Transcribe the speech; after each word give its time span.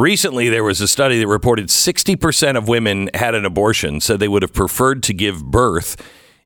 recently 0.00 0.48
there 0.48 0.64
was 0.64 0.80
a 0.80 0.88
study 0.88 1.18
that 1.18 1.26
reported 1.26 1.68
60% 1.68 2.56
of 2.56 2.68
women 2.68 3.10
had 3.14 3.34
an 3.34 3.44
abortion, 3.44 4.00
said 4.00 4.18
they 4.18 4.28
would 4.28 4.42
have 4.42 4.52
preferred 4.52 5.02
to 5.04 5.14
give 5.14 5.44
birth 5.44 5.96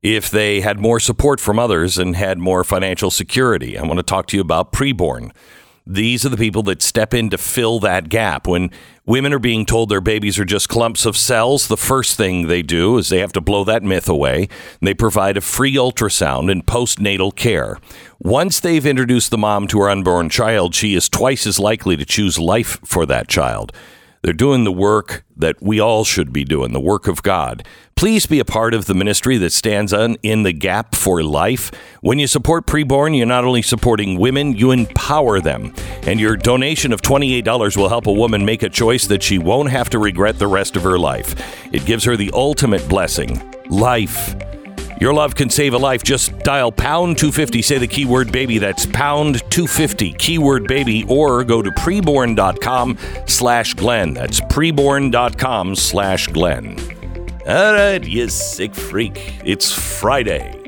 if 0.03 0.31
they 0.31 0.61
had 0.61 0.79
more 0.79 1.01
support 1.01 1.41
from 1.41 1.59
others 1.59 1.97
and 1.97 2.17
had 2.17 2.39
more 2.39 2.65
financial 2.65 3.11
security. 3.11 3.79
I 3.79 3.83
want 3.83 3.99
to 3.99 4.03
talk 4.03 4.27
to 4.29 4.37
you 4.37 4.43
about 4.43 4.73
preborn. 4.73 5.31
These 5.87 6.25
are 6.25 6.31
the 6.31 6.39
people 6.39 6.63
that 6.63 6.81
step 6.81 7.13
in 7.13 7.29
to 7.29 7.37
fill 7.37 7.79
that 7.81 8.09
gap. 8.09 8.47
When 8.47 8.71
women 9.05 9.35
are 9.35 9.39
being 9.39 9.67
told 9.67 9.91
their 9.91 10.01
babies 10.01 10.39
are 10.39 10.45
just 10.47 10.71
clumps 10.71 11.05
of 11.05 11.15
cells, 11.15 11.69
the 11.69 11.77
first 11.77 12.17
thing 12.17 12.47
they 12.47 12.63
do 12.63 12.97
is 12.97 13.11
they 13.11 13.19
have 13.19 13.33
to 13.35 13.43
blow 13.43 13.65
that 13.65 13.83
myth 13.83 14.09
away. 14.09 14.49
They 14.81 14.95
provide 14.95 15.37
a 15.37 15.43
free 15.43 15.75
ultrasound 15.75 16.51
and 16.51 16.65
postnatal 16.65 17.37
care. 17.37 17.79
Once 18.19 18.61
they've 18.61 18.87
introduced 18.87 19.31
the 19.31 19.37
mom 19.37 19.67
to 19.69 19.81
her 19.81 19.91
unborn 19.91 20.31
child, 20.31 20.75
she 20.75 20.95
is 20.95 21.11
twice 21.11 21.47
as 21.47 21.59
likely 21.59 21.99
to 21.99 22.07
choose 22.07 22.39
life 22.39 22.79
for 22.83 23.05
that 23.05 23.29
child. 23.29 23.71
They're 24.25 24.33
doing 24.33 24.65
the 24.65 24.73
work 24.73 25.23
that 25.37 25.61
we 25.61 25.79
all 25.79 26.03
should 26.03 26.33
be 26.33 26.45
doing, 26.45 26.73
the 26.73 26.81
work 26.81 27.09
of 27.09 27.23
God. 27.23 27.63
Please 27.95 28.25
be 28.25 28.41
a 28.41 28.45
part 28.47 28.73
of 28.73 28.87
the 28.87 28.95
ministry 28.95 29.37
that 29.37 29.53
stands 29.53 29.93
on, 29.93 30.17
in 30.23 30.45
the 30.45 30.53
gap 30.55 30.95
for 30.95 31.23
life. 31.23 31.71
When 32.01 32.19
you 32.19 32.27
support 32.27 32.67
preborn, 32.67 33.15
you're 33.15 33.27
not 33.27 33.45
only 33.45 33.61
supporting 33.61 34.19
women, 34.19 34.57
you 34.57 34.71
empower 34.71 35.43
them. 35.43 35.75
And 36.05 36.19
your 36.19 36.39
donation 36.39 36.91
of 36.91 37.03
$28 37.03 37.77
will 37.77 37.91
help 37.91 38.07
a 38.07 38.13
woman 38.13 38.47
make 38.47 38.63
a 38.63 38.71
choice 38.71 39.07
that 39.09 39.23
she 39.23 39.37
won't 39.37 39.69
have 39.69 39.91
to 39.91 39.99
regret 39.99 40.39
the 40.39 40.47
rest 40.47 40.75
of 40.75 40.85
her 40.85 40.99
life. 40.99 41.35
It 41.75 41.85
gives 41.85 42.05
her 42.05 42.17
the 42.17 42.31
ultimate 42.33 42.89
blessing 42.89 43.53
life. 43.69 44.35
Your 45.05 45.13
love 45.13 45.35
can 45.35 45.51
save 45.51 45.75
a 45.75 45.77
life. 45.77 46.03
Just 46.03 46.39
dial 46.39 46.73
pound 46.73 47.19
250, 47.19 47.61
say 47.61 47.77
the 47.77 47.87
keyword 47.87 48.33
baby. 48.33 48.57
That's 48.57 48.87
pound 48.87 49.41
250, 49.51 50.15
keyword 50.15 50.67
baby, 50.67 51.05
or 51.11 51.45
go 51.45 51.61
to 51.61 51.71
preborn.com 51.73 52.97
slash 53.27 53.75
Glenn. 53.75 54.15
That's 54.15 54.41
preborn.com 54.41 55.75
slash 55.75 56.29
Glenn. 56.29 56.79
All 57.47 57.75
right, 57.75 58.03
you 58.03 58.31
sick 58.31 58.75
freak. 58.75 59.41
It's 59.45 59.71
Friday. 59.71 60.64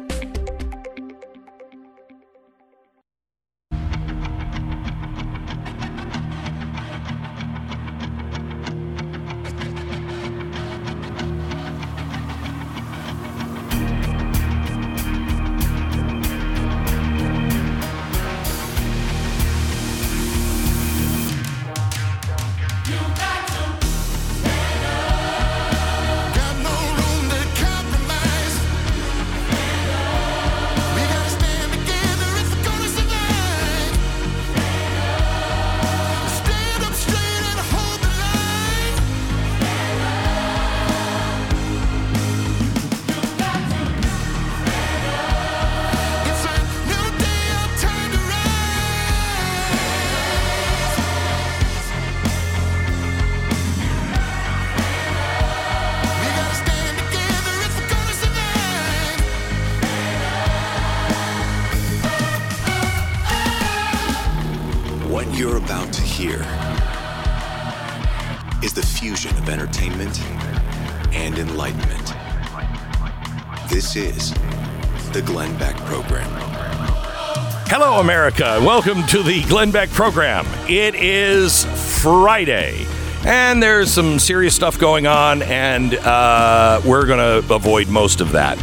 America. 78.26 78.58
Welcome 78.60 79.06
to 79.08 79.22
the 79.22 79.44
Glenn 79.44 79.70
Beck 79.70 79.88
program. 79.90 80.46
It 80.68 80.96
is 80.96 81.64
Friday, 82.02 82.84
and 83.24 83.62
there's 83.62 83.88
some 83.88 84.18
serious 84.18 84.52
stuff 84.52 84.80
going 84.80 85.06
on, 85.06 85.42
and 85.42 85.94
uh, 85.94 86.80
we're 86.84 87.06
going 87.06 87.20
to 87.20 87.54
avoid 87.54 87.88
most 87.88 88.20
of 88.20 88.32
that 88.32 88.58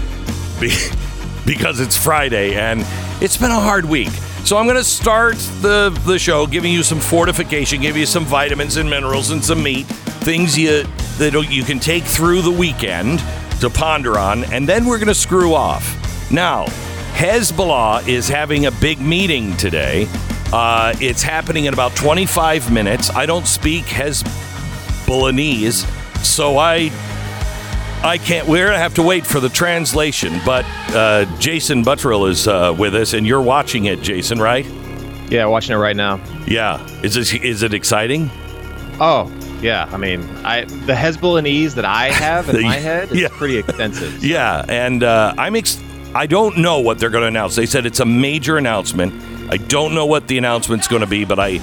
because 1.45 1.79
it's 1.79 1.95
Friday, 1.95 2.55
and 2.55 2.85
it's 3.23 3.37
been 3.37 3.51
a 3.51 3.59
hard 3.59 3.85
week. 3.85 4.09
So 4.43 4.57
I'm 4.57 4.65
going 4.65 4.75
to 4.75 4.83
start 4.83 5.37
the, 5.61 5.97
the 6.05 6.19
show 6.19 6.45
giving 6.45 6.73
you 6.73 6.83
some 6.83 6.99
fortification, 6.99 7.79
give 7.79 7.95
you 7.95 8.05
some 8.05 8.25
vitamins 8.25 8.75
and 8.75 8.89
minerals 8.89 9.31
and 9.31 9.41
some 9.41 9.63
meat, 9.63 9.85
things 9.85 10.57
you 10.57 10.83
that 11.19 11.47
you 11.49 11.63
can 11.63 11.79
take 11.79 12.03
through 12.03 12.41
the 12.41 12.51
weekend 12.51 13.19
to 13.61 13.69
ponder 13.69 14.19
on, 14.19 14.43
and 14.45 14.67
then 14.67 14.85
we're 14.85 14.97
going 14.97 15.07
to 15.07 15.15
screw 15.15 15.53
off. 15.53 16.29
Now, 16.29 16.65
Hezbollah 17.13 18.07
is 18.07 18.27
having 18.27 18.65
a 18.65 18.71
big 18.71 18.99
meeting 18.99 19.55
today. 19.57 20.07
Uh, 20.51 20.93
it's 20.99 21.21
happening 21.21 21.65
in 21.65 21.73
about 21.73 21.95
25 21.95 22.71
minutes. 22.71 23.09
I 23.11 23.25
don't 23.25 23.47
speak 23.47 23.85
Hezbollahese, 23.85 25.85
so 26.23 26.57
I 26.57 26.91
I 28.03 28.17
can't. 28.17 28.47
We're 28.47 28.65
gonna 28.65 28.77
have 28.79 28.95
to 28.95 29.03
wait 29.03 29.25
for 29.25 29.39
the 29.39 29.49
translation. 29.49 30.39
But 30.45 30.65
uh, 30.89 31.25
Jason 31.39 31.83
Buttrill 31.83 32.29
is 32.29 32.47
uh, 32.47 32.75
with 32.77 32.93
us, 32.95 33.13
and 33.13 33.25
you're 33.25 33.41
watching 33.41 33.85
it, 33.85 34.01
Jason, 34.01 34.39
right? 34.39 34.65
Yeah, 35.29 35.45
watching 35.45 35.73
it 35.75 35.79
right 35.79 35.95
now. 35.95 36.19
Yeah. 36.45 36.85
Is 37.01 37.13
this 37.15 37.33
is 37.33 37.63
it 37.63 37.73
exciting? 37.73 38.29
Oh, 38.99 39.31
yeah. 39.61 39.89
I 39.91 39.97
mean, 39.97 40.21
I 40.45 40.65
the 40.65 40.93
Hezbollahese 40.93 41.73
that 41.75 41.85
I 41.85 42.11
have 42.11 42.49
in 42.49 42.57
The- 42.57 42.63
my 42.73 42.75
head 42.75 43.11
is 43.11 43.19
yeah. 43.21 43.29
pretty 43.31 43.57
extensive. 43.57 44.23
Yeah, 44.23 44.65
and 44.67 45.03
uh, 45.03 45.33
I'm 45.37 45.55
ex- 45.55 45.81
I 46.15 46.27
don't 46.27 46.57
know 46.57 46.79
what 46.79 46.99
they're 46.99 47.09
going 47.09 47.23
to 47.23 47.27
announce. 47.27 47.55
They 47.55 47.65
said 47.65 47.85
it's 47.85 47.99
a 47.99 48.05
major 48.05 48.57
announcement. 48.57 49.13
I 49.51 49.57
don't 49.57 49.95
know 49.95 50.05
what 50.05 50.27
the 50.27 50.37
announcement's 50.37 50.87
going 50.87 51.01
to 51.01 51.07
be, 51.07 51.25
but 51.25 51.39
I 51.39 51.59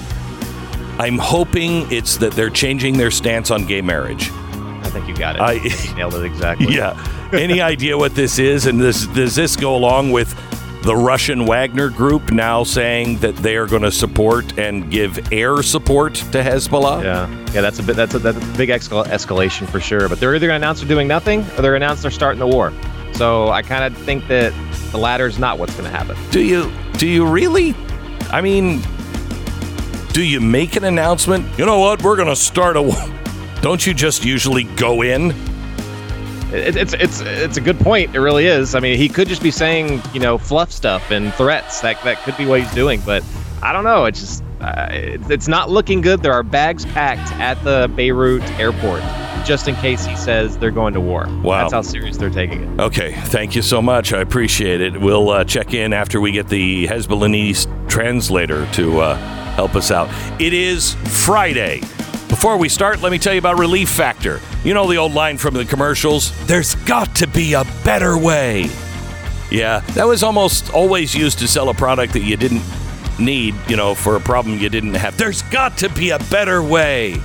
I'm 0.99 1.17
hoping 1.17 1.91
it's 1.91 2.17
that 2.17 2.33
they're 2.33 2.49
changing 2.49 2.97
their 2.97 3.11
stance 3.11 3.49
on 3.49 3.65
gay 3.65 3.81
marriage. 3.81 4.29
I 4.31 4.89
think 4.89 5.07
you 5.07 5.15
got 5.15 5.35
it. 5.35 5.41
I 5.41 5.93
nailed 5.95 6.15
it 6.15 6.25
exactly. 6.25 6.67
yeah. 6.75 7.29
Any 7.31 7.61
idea 7.61 7.97
what 7.97 8.13
this 8.13 8.39
is? 8.39 8.65
And 8.65 8.79
this 8.79 9.07
does 9.07 9.35
this 9.35 9.55
go 9.55 9.75
along 9.75 10.11
with 10.11 10.35
the 10.83 10.95
Russian 10.95 11.45
Wagner 11.45 11.89
group 11.89 12.31
now 12.31 12.63
saying 12.63 13.19
that 13.19 13.35
they 13.37 13.55
are 13.55 13.67
going 13.67 13.83
to 13.83 13.91
support 13.91 14.57
and 14.57 14.91
give 14.91 15.31
air 15.31 15.63
support 15.63 16.15
to 16.15 16.43
Hezbollah? 16.43 17.03
Yeah, 17.03 17.29
yeah, 17.53 17.61
that's 17.61 17.79
a 17.79 17.83
bit. 17.83 17.95
That's 17.95 18.15
a, 18.15 18.19
that's 18.19 18.37
a 18.37 18.57
big 18.57 18.69
escal- 18.69 19.05
escalation 19.05 19.67
for 19.69 19.79
sure. 19.79 20.09
But 20.09 20.19
they're 20.19 20.35
either 20.35 20.47
going 20.47 20.59
to 20.59 20.65
announce 20.65 20.81
they're 20.81 20.89
doing 20.89 21.07
nothing, 21.07 21.41
or 21.57 21.61
they're 21.61 21.75
announce 21.75 22.01
they're 22.01 22.11
starting 22.11 22.39
the 22.39 22.47
war. 22.47 22.73
So 23.13 23.49
I 23.49 23.61
kind 23.61 23.83
of 23.83 23.99
think 24.03 24.27
that 24.27 24.53
the 24.91 24.97
latter 24.97 25.27
is 25.27 25.39
not 25.39 25.59
what's 25.59 25.73
going 25.73 25.89
to 25.89 25.97
happen. 25.97 26.17
Do 26.31 26.41
you 26.41 26.71
do 26.93 27.07
you 27.07 27.25
really? 27.25 27.75
I 28.31 28.41
mean, 28.41 28.81
do 30.13 30.23
you 30.23 30.41
make 30.41 30.75
an 30.75 30.83
announcement? 30.83 31.45
You 31.57 31.65
know 31.65 31.79
what? 31.79 32.03
We're 32.03 32.15
going 32.15 32.27
to 32.27 32.35
start 32.35 32.77
a. 32.77 33.11
Don't 33.61 33.85
you 33.85 33.93
just 33.93 34.25
usually 34.25 34.63
go 34.63 35.01
in? 35.01 35.31
It, 36.51 36.75
it's 36.75 36.93
it's 36.93 37.21
it's 37.21 37.57
a 37.57 37.61
good 37.61 37.79
point. 37.79 38.15
It 38.15 38.19
really 38.19 38.45
is. 38.45 38.75
I 38.75 38.79
mean, 38.79 38.97
he 38.97 39.07
could 39.07 39.27
just 39.27 39.41
be 39.43 39.51
saying 39.51 40.01
you 40.13 40.19
know 40.19 40.37
fluff 40.37 40.71
stuff 40.71 41.11
and 41.11 41.33
threats. 41.35 41.81
That 41.81 42.01
that 42.03 42.17
could 42.23 42.35
be 42.37 42.45
what 42.45 42.61
he's 42.61 42.73
doing. 42.73 43.01
But 43.05 43.23
I 43.61 43.71
don't 43.71 43.83
know. 43.83 44.05
It's 44.05 44.19
just 44.19 44.43
uh, 44.59 44.87
it's 44.91 45.47
not 45.47 45.69
looking 45.69 46.01
good. 46.01 46.21
There 46.21 46.33
are 46.33 46.43
bags 46.43 46.85
packed 46.85 47.31
at 47.33 47.63
the 47.63 47.91
Beirut 47.95 48.43
airport 48.59 49.01
just 49.45 49.67
in 49.67 49.75
case 49.75 50.05
he 50.05 50.15
says 50.15 50.57
they're 50.57 50.71
going 50.71 50.93
to 50.93 51.01
war. 51.01 51.25
Wow. 51.43 51.61
That's 51.61 51.73
how 51.73 51.81
serious 51.81 52.17
they're 52.17 52.29
taking 52.29 52.63
it. 52.63 52.79
Okay, 52.79 53.13
thank 53.25 53.55
you 53.55 53.61
so 53.61 53.81
much. 53.81 54.13
I 54.13 54.21
appreciate 54.21 54.81
it. 54.81 54.99
We'll 54.99 55.29
uh, 55.29 55.43
check 55.43 55.73
in 55.73 55.93
after 55.93 56.21
we 56.21 56.31
get 56.31 56.47
the 56.47 56.87
Hezbollahese 56.87 57.89
translator 57.89 58.69
to 58.73 59.01
uh, 59.01 59.15
help 59.55 59.75
us 59.75 59.91
out. 59.91 60.09
It 60.41 60.53
is 60.53 60.95
Friday. 61.23 61.81
Before 62.29 62.55
we 62.57 62.69
start, 62.69 63.01
let 63.01 63.11
me 63.11 63.19
tell 63.19 63.33
you 63.33 63.39
about 63.39 63.59
Relief 63.59 63.89
Factor. 63.89 64.39
You 64.63 64.73
know 64.73 64.87
the 64.87 64.95
old 64.95 65.13
line 65.13 65.37
from 65.37 65.53
the 65.53 65.65
commercials? 65.65 66.31
There's 66.47 66.75
got 66.75 67.13
to 67.17 67.27
be 67.27 67.53
a 67.53 67.65
better 67.83 68.17
way. 68.17 68.69
Yeah, 69.51 69.81
that 69.95 70.07
was 70.07 70.23
almost 70.23 70.73
always 70.73 71.13
used 71.13 71.39
to 71.39 71.47
sell 71.47 71.67
a 71.67 71.73
product 71.73 72.13
that 72.13 72.21
you 72.21 72.37
didn't 72.37 72.63
need, 73.19 73.53
you 73.67 73.75
know, 73.75 73.93
for 73.93 74.15
a 74.15 74.19
problem 74.21 74.57
you 74.57 74.69
didn't 74.69 74.93
have. 74.93 75.17
There's 75.17 75.41
got 75.43 75.77
to 75.79 75.89
be 75.89 76.11
a 76.11 76.19
better 76.31 76.63
way. 76.63 77.17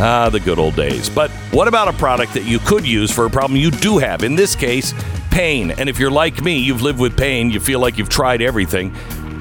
Ah, 0.00 0.28
the 0.30 0.38
good 0.38 0.58
old 0.58 0.76
days. 0.76 1.10
But 1.10 1.30
what 1.50 1.66
about 1.66 1.88
a 1.88 1.92
product 1.92 2.34
that 2.34 2.44
you 2.44 2.60
could 2.60 2.86
use 2.86 3.10
for 3.10 3.26
a 3.26 3.30
problem 3.30 3.58
you 3.58 3.70
do 3.70 3.98
have? 3.98 4.22
In 4.22 4.36
this 4.36 4.54
case, 4.54 4.94
pain. 5.30 5.72
And 5.72 5.88
if 5.88 5.98
you're 5.98 6.10
like 6.10 6.42
me, 6.42 6.58
you've 6.58 6.82
lived 6.82 7.00
with 7.00 7.16
pain, 7.16 7.50
you 7.50 7.58
feel 7.58 7.80
like 7.80 7.98
you've 7.98 8.08
tried 8.08 8.40
everything. 8.40 8.94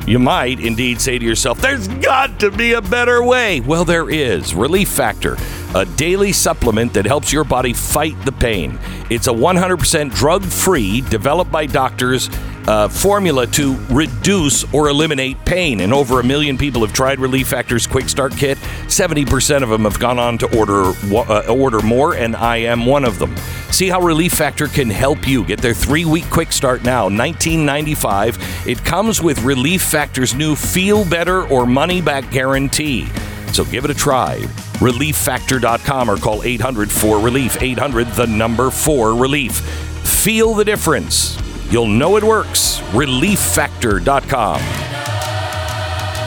You 0.08 0.20
might 0.20 0.60
indeed 0.60 1.00
say 1.02 1.20
to 1.20 1.26
yourself, 1.26 1.60
there's 1.60 1.88
got 1.88 2.40
to 2.40 2.50
be 2.50 2.74
a 2.74 2.82
better 2.82 3.22
way. 3.22 3.60
Well, 3.60 3.86
there 3.86 4.10
is. 4.10 4.56
Relief 4.56 4.90
Factor, 4.90 5.36
a 5.76 5.86
daily 5.86 6.32
supplement 6.32 6.94
that 6.94 7.06
helps 7.06 7.32
your 7.32 7.44
body 7.44 7.74
fight 7.74 8.20
the 8.26 8.32
pain. 8.32 8.80
It's 9.10 9.28
a 9.28 9.32
100% 9.32 10.14
drug 10.14 10.44
free, 10.44 11.02
developed 11.02 11.52
by 11.52 11.66
doctors, 11.66 12.30
uh, 12.68 12.90
formula 12.90 13.48
to 13.48 13.78
reduce 13.90 14.72
or 14.74 14.90
eliminate 14.90 15.44
pain. 15.46 15.80
And 15.80 15.94
over 15.94 16.20
a 16.20 16.24
million 16.24 16.58
people 16.58 16.82
have 16.82 16.94
tried 16.94 17.20
Relief 17.20 17.48
Factor's 17.48 17.88
Quick 17.88 18.10
Start 18.10 18.34
Kit. 18.36 18.58
70% 18.88 19.64
of 19.64 19.70
them 19.70 19.84
have 19.84 20.00
gone 20.00 20.20
on 20.20 20.38
to 20.40 20.58
order, 20.58 20.94
uh, 21.14 21.48
order 21.48 21.82
more, 21.82 22.16
and 22.16 22.36
I 22.36 22.58
am 22.58 22.86
one 22.86 23.06
of 23.06 23.20
them. 23.20 23.36
See 23.72 23.90
how 23.90 24.02
Relief 24.02 24.34
Factor 24.34 24.68
can 24.68 24.90
help 24.90 25.28
you. 25.28 25.44
Get 25.44 25.62
their 25.62 25.74
three 25.74 26.06
week 26.06 26.30
quick 26.30 26.52
start 26.52 26.84
now, 26.84 27.10
$19.95. 27.10 28.68
It 28.68 28.84
comes 28.84 29.22
with 29.22 29.42
Relief 29.44 29.82
Factor's 29.82 30.34
new 30.34 30.56
Feel 30.56 31.06
Better 31.06 31.48
or 31.48 31.66
Money 31.66 32.02
Back 32.02 32.30
Guarantee. 32.32 33.08
So 33.54 33.64
give 33.66 33.86
it 33.86 33.92
a 33.92 33.96
try. 33.96 34.46
ReliefFactor.com 34.80 36.10
or 36.10 36.18
call 36.18 36.44
800 36.44 36.92
4 36.92 37.20
Relief. 37.20 37.62
800 37.62 38.08
the 38.10 38.28
number 38.28 38.70
4 38.70 39.16
Relief. 39.16 39.60
Feel 39.60 40.54
the 40.54 40.66
difference. 40.66 41.38
You'll 41.72 41.88
know 41.88 42.16
it 42.18 42.24
works. 42.24 42.80
ReliefFactor.com. 42.92 44.62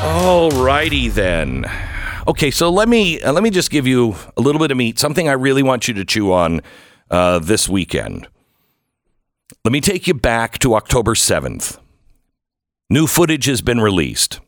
All 0.02 0.50
righty 0.50 1.08
then. 1.08 1.64
Okay, 2.26 2.50
so 2.50 2.70
let 2.70 2.88
me 2.88 3.20
uh, 3.20 3.32
let 3.32 3.42
me 3.42 3.50
just 3.50 3.70
give 3.70 3.86
you 3.86 4.16
a 4.36 4.40
little 4.40 4.58
bit 4.58 4.70
of 4.70 4.76
meat, 4.76 4.98
something 4.98 5.28
I 5.28 5.32
really 5.32 5.62
want 5.62 5.88
you 5.88 5.94
to 5.94 6.04
chew 6.04 6.32
on 6.32 6.60
uh, 7.10 7.38
this 7.38 7.68
weekend. 7.68 8.26
Let 9.64 9.72
me 9.72 9.80
take 9.80 10.06
you 10.06 10.14
back 10.14 10.58
to 10.60 10.74
October 10.74 11.14
7th. 11.14 11.78
New 12.88 13.06
footage 13.06 13.46
has 13.46 13.62
been 13.62 13.80
released. 13.80 14.40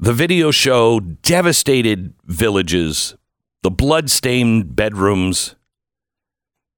The 0.00 0.12
video 0.12 0.52
show 0.52 1.00
devastated 1.00 2.14
villages, 2.24 3.16
the 3.64 3.70
blood-stained 3.70 4.76
bedrooms. 4.76 5.56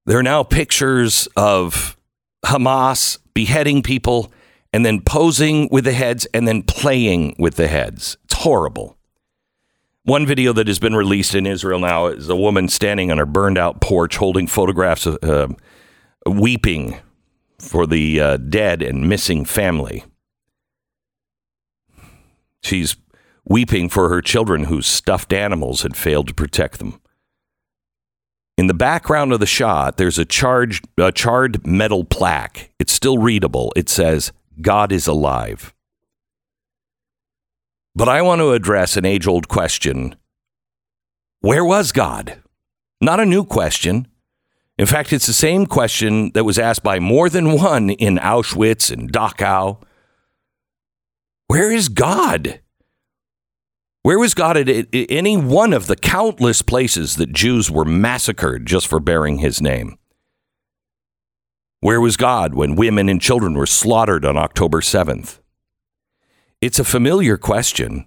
There 0.07 0.17
are 0.17 0.23
now 0.23 0.41
pictures 0.41 1.27
of 1.35 1.95
Hamas 2.43 3.19
beheading 3.35 3.83
people 3.83 4.33
and 4.73 4.83
then 4.83 5.01
posing 5.01 5.69
with 5.71 5.83
the 5.83 5.93
heads 5.93 6.25
and 6.33 6.47
then 6.47 6.63
playing 6.63 7.35
with 7.37 7.57
the 7.57 7.67
heads. 7.67 8.17
It's 8.23 8.33
horrible. 8.33 8.97
One 10.03 10.25
video 10.25 10.51
that 10.53 10.67
has 10.67 10.79
been 10.79 10.95
released 10.95 11.35
in 11.35 11.45
Israel 11.45 11.79
now 11.79 12.07
is 12.07 12.27
a 12.27 12.35
woman 12.35 12.69
standing 12.69 13.11
on 13.11 13.19
her 13.19 13.27
burned 13.27 13.59
out 13.59 13.81
porch 13.81 14.17
holding 14.17 14.47
photographs, 14.47 15.05
of, 15.05 15.19
uh, 15.23 15.49
weeping 16.25 16.97
for 17.59 17.85
the 17.85 18.19
uh, 18.19 18.37
dead 18.37 18.81
and 18.81 19.07
missing 19.07 19.45
family. 19.45 20.05
She's 22.63 22.95
weeping 23.51 23.89
for 23.89 24.07
her 24.07 24.21
children 24.21 24.63
whose 24.63 24.87
stuffed 24.87 25.33
animals 25.33 25.81
had 25.81 25.97
failed 25.97 26.27
to 26.27 26.33
protect 26.33 26.79
them. 26.79 26.99
In 28.57 28.67
the 28.67 28.73
background 28.73 29.33
of 29.33 29.39
the 29.39 29.45
shot, 29.45 29.97
there's 29.97 30.17
a, 30.17 30.25
charged, 30.25 30.87
a 30.97 31.11
charred 31.11 31.67
metal 31.67 32.05
plaque. 32.05 32.71
It's 32.79 32.93
still 32.93 33.17
readable. 33.17 33.73
It 33.75 33.89
says, 33.89 34.31
God 34.61 34.91
is 34.91 35.05
alive. 35.05 35.73
But 37.93 38.07
I 38.07 38.21
want 38.21 38.39
to 38.39 38.53
address 38.53 38.95
an 38.95 39.05
age 39.05 39.27
old 39.27 39.49
question 39.49 40.15
Where 41.41 41.65
was 41.65 41.91
God? 41.91 42.41
Not 43.01 43.19
a 43.19 43.25
new 43.25 43.43
question. 43.43 44.07
In 44.77 44.85
fact, 44.85 45.11
it's 45.11 45.27
the 45.27 45.33
same 45.33 45.65
question 45.65 46.31
that 46.33 46.45
was 46.45 46.57
asked 46.57 46.83
by 46.83 46.99
more 46.99 47.29
than 47.29 47.51
one 47.51 47.89
in 47.89 48.17
Auschwitz 48.17 48.91
and 48.91 49.11
Dachau. 49.11 49.81
Where 51.47 51.69
is 51.69 51.89
God? 51.89 52.61
Where 54.03 54.17
was 54.17 54.33
God 54.33 54.57
at 54.57 54.87
any 54.93 55.37
one 55.37 55.73
of 55.73 55.85
the 55.85 55.95
countless 55.95 56.63
places 56.63 57.17
that 57.17 57.33
Jews 57.33 57.69
were 57.69 57.85
massacred 57.85 58.65
just 58.65 58.87
for 58.87 58.99
bearing 58.99 59.37
his 59.37 59.61
name? 59.61 59.97
Where 61.81 62.01
was 62.01 62.17
God 62.17 62.55
when 62.55 62.75
women 62.75 63.09
and 63.09 63.21
children 63.21 63.53
were 63.53 63.67
slaughtered 63.67 64.25
on 64.25 64.37
October 64.37 64.81
7th? 64.81 65.39
It's 66.61 66.79
a 66.79 66.83
familiar 66.83 67.37
question. 67.37 68.05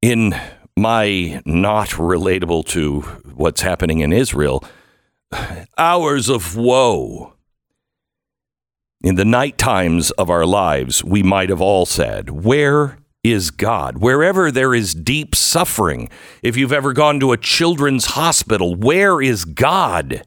In 0.00 0.34
my 0.76 1.42
not 1.44 1.90
relatable 1.90 2.66
to 2.68 3.02
what's 3.34 3.60
happening 3.60 4.00
in 4.00 4.12
Israel, 4.12 4.64
hours 5.78 6.28
of 6.28 6.56
woe. 6.56 7.34
In 9.02 9.16
the 9.16 9.24
night 9.24 9.58
times 9.58 10.10
of 10.12 10.30
our 10.30 10.46
lives, 10.46 11.04
we 11.04 11.22
might 11.22 11.50
have 11.50 11.60
all 11.60 11.84
said, 11.84 12.30
Where 12.30 12.98
is 13.24 13.50
God. 13.50 13.98
Wherever 13.98 14.50
there 14.50 14.74
is 14.74 14.94
deep 14.94 15.34
suffering, 15.34 16.10
if 16.42 16.56
you've 16.56 16.72
ever 16.72 16.92
gone 16.92 17.18
to 17.20 17.32
a 17.32 17.38
children's 17.38 18.04
hospital, 18.06 18.76
where 18.76 19.20
is 19.20 19.44
God? 19.44 20.22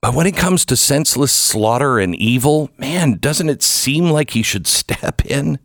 But 0.00 0.14
when 0.14 0.26
it 0.28 0.36
comes 0.36 0.64
to 0.66 0.76
senseless 0.76 1.32
slaughter 1.32 1.98
and 1.98 2.14
evil, 2.14 2.70
man, 2.78 3.14
doesn't 3.14 3.48
it 3.48 3.62
seem 3.62 4.10
like 4.10 4.30
he 4.30 4.42
should 4.42 4.66
step 4.66 5.24
in? 5.26 5.58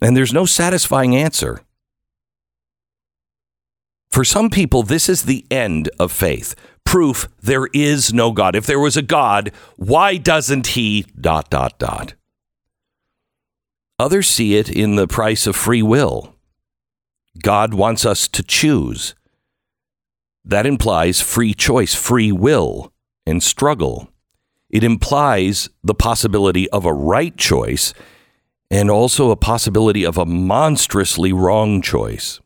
And 0.00 0.16
there's 0.16 0.32
no 0.32 0.44
satisfying 0.44 1.16
answer. 1.16 1.60
For 4.10 4.22
some 4.22 4.50
people, 4.50 4.84
this 4.84 5.08
is 5.08 5.24
the 5.24 5.44
end 5.50 5.90
of 5.98 6.12
faith. 6.12 6.54
Proof 6.84 7.26
there 7.42 7.66
is 7.72 8.14
no 8.14 8.30
God. 8.30 8.54
If 8.54 8.66
there 8.66 8.78
was 8.78 8.96
a 8.96 9.02
God, 9.02 9.50
why 9.76 10.16
doesn't 10.16 10.68
he 10.68 11.06
dot 11.20 11.50
dot 11.50 11.78
dot? 11.80 12.14
Others 13.98 14.28
see 14.28 14.56
it 14.56 14.68
in 14.68 14.96
the 14.96 15.06
price 15.06 15.46
of 15.46 15.54
free 15.54 15.82
will. 15.82 16.34
God 17.42 17.74
wants 17.74 18.04
us 18.04 18.26
to 18.28 18.42
choose. 18.42 19.14
That 20.44 20.66
implies 20.66 21.20
free 21.20 21.54
choice, 21.54 21.94
free 21.94 22.32
will, 22.32 22.92
and 23.24 23.42
struggle. 23.42 24.08
It 24.68 24.82
implies 24.82 25.68
the 25.82 25.94
possibility 25.94 26.68
of 26.70 26.84
a 26.84 26.92
right 26.92 27.36
choice 27.36 27.94
and 28.70 28.90
also 28.90 29.30
a 29.30 29.36
possibility 29.36 30.04
of 30.04 30.18
a 30.18 30.26
monstrously 30.26 31.32
wrong 31.32 31.80
choice. 31.80 32.40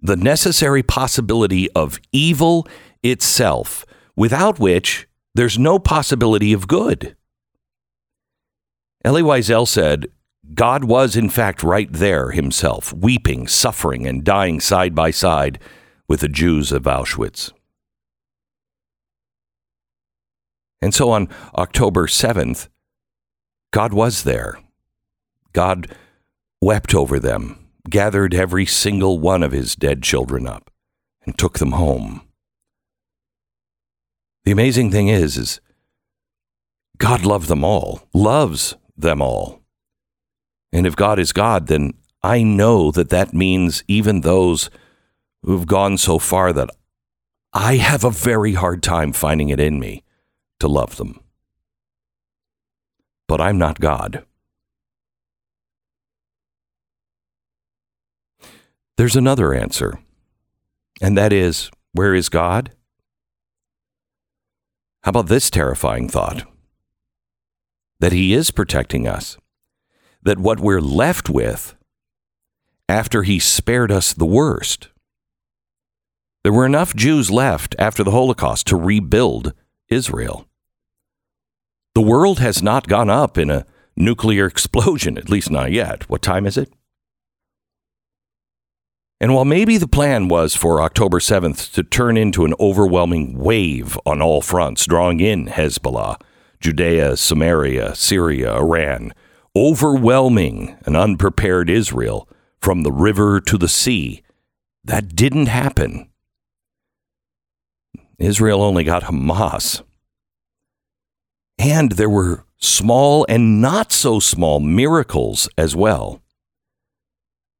The 0.00 0.16
necessary 0.16 0.84
possibility 0.84 1.68
of 1.72 1.98
evil 2.12 2.68
itself, 3.02 3.84
without 4.14 4.60
which 4.60 5.08
there's 5.34 5.58
no 5.58 5.80
possibility 5.80 6.52
of 6.52 6.68
good. 6.68 7.16
Elie 9.08 9.22
Wiesel 9.22 9.66
said, 9.66 10.08
God 10.52 10.84
was 10.84 11.16
in 11.16 11.30
fact 11.30 11.62
right 11.62 11.90
there 11.90 12.32
himself, 12.32 12.92
weeping, 12.92 13.46
suffering, 13.48 14.06
and 14.06 14.22
dying 14.22 14.60
side 14.60 14.94
by 14.94 15.12
side 15.12 15.58
with 16.06 16.20
the 16.20 16.28
Jews 16.28 16.72
of 16.72 16.82
Auschwitz. 16.82 17.50
And 20.82 20.92
so 20.92 21.08
on 21.08 21.30
October 21.54 22.06
7th, 22.06 22.68
God 23.70 23.94
was 23.94 24.24
there. 24.24 24.60
God 25.54 25.90
wept 26.60 26.94
over 26.94 27.18
them, 27.18 27.70
gathered 27.88 28.34
every 28.34 28.66
single 28.66 29.18
one 29.18 29.42
of 29.42 29.52
his 29.52 29.74
dead 29.74 30.02
children 30.02 30.46
up, 30.46 30.70
and 31.24 31.38
took 31.38 31.60
them 31.60 31.72
home. 31.72 32.28
The 34.44 34.52
amazing 34.52 34.90
thing 34.90 35.08
is, 35.08 35.38
is 35.38 35.60
God 36.98 37.24
loved 37.24 37.48
them 37.48 37.64
all, 37.64 38.02
loves 38.12 38.76
them 39.00 39.22
all. 39.22 39.62
And 40.72 40.86
if 40.86 40.96
God 40.96 41.18
is 41.18 41.32
God, 41.32 41.68
then 41.68 41.94
I 42.22 42.42
know 42.42 42.90
that 42.90 43.10
that 43.10 43.32
means 43.32 43.84
even 43.88 44.20
those 44.20 44.70
who've 45.42 45.66
gone 45.66 45.96
so 45.98 46.18
far 46.18 46.52
that 46.52 46.70
I 47.52 47.76
have 47.76 48.04
a 48.04 48.10
very 48.10 48.54
hard 48.54 48.82
time 48.82 49.12
finding 49.12 49.48
it 49.48 49.60
in 49.60 49.78
me 49.78 50.02
to 50.60 50.68
love 50.68 50.96
them. 50.96 51.20
But 53.26 53.40
I'm 53.40 53.58
not 53.58 53.80
God. 53.80 54.24
There's 58.96 59.16
another 59.16 59.54
answer, 59.54 60.00
and 61.00 61.16
that 61.16 61.32
is 61.32 61.70
where 61.92 62.14
is 62.14 62.28
God? 62.28 62.72
How 65.04 65.10
about 65.10 65.28
this 65.28 65.50
terrifying 65.50 66.08
thought? 66.08 66.44
That 68.00 68.12
He 68.12 68.32
is 68.32 68.50
protecting 68.50 69.06
us, 69.06 69.36
that 70.22 70.38
what 70.38 70.60
we're 70.60 70.80
left 70.80 71.28
with 71.28 71.74
after 72.88 73.22
He 73.22 73.38
spared 73.38 73.92
us 73.92 74.12
the 74.12 74.26
worst, 74.26 74.88
there 76.44 76.52
were 76.52 76.66
enough 76.66 76.94
Jews 76.94 77.30
left 77.30 77.74
after 77.78 78.02
the 78.02 78.12
Holocaust 78.12 78.66
to 78.68 78.76
rebuild 78.76 79.52
Israel. 79.88 80.46
The 81.94 82.00
world 82.00 82.38
has 82.38 82.62
not 82.62 82.86
gone 82.86 83.10
up 83.10 83.36
in 83.36 83.50
a 83.50 83.66
nuclear 83.96 84.46
explosion, 84.46 85.18
at 85.18 85.28
least 85.28 85.50
not 85.50 85.72
yet. 85.72 86.08
What 86.08 86.22
time 86.22 86.46
is 86.46 86.56
it? 86.56 86.72
And 89.20 89.34
while 89.34 89.44
maybe 89.44 89.78
the 89.78 89.88
plan 89.88 90.28
was 90.28 90.54
for 90.54 90.80
October 90.80 91.18
7th 91.18 91.72
to 91.72 91.82
turn 91.82 92.16
into 92.16 92.44
an 92.44 92.54
overwhelming 92.60 93.36
wave 93.36 93.98
on 94.06 94.22
all 94.22 94.40
fronts, 94.40 94.86
drawing 94.86 95.18
in 95.18 95.46
Hezbollah, 95.46 96.20
Judea, 96.60 97.16
Samaria, 97.16 97.94
Syria, 97.94 98.56
Iran, 98.56 99.14
overwhelming 99.54 100.76
an 100.84 100.96
unprepared 100.96 101.70
Israel 101.70 102.28
from 102.60 102.82
the 102.82 102.92
river 102.92 103.40
to 103.40 103.56
the 103.56 103.68
sea. 103.68 104.22
That 104.84 105.14
didn't 105.14 105.46
happen. 105.46 106.08
Israel 108.18 108.62
only 108.62 108.84
got 108.84 109.04
Hamas. 109.04 109.82
And 111.58 111.92
there 111.92 112.10
were 112.10 112.44
small 112.58 113.24
and 113.28 113.60
not 113.60 113.92
so 113.92 114.18
small 114.18 114.60
miracles 114.60 115.48
as 115.56 115.76
well. 115.76 116.22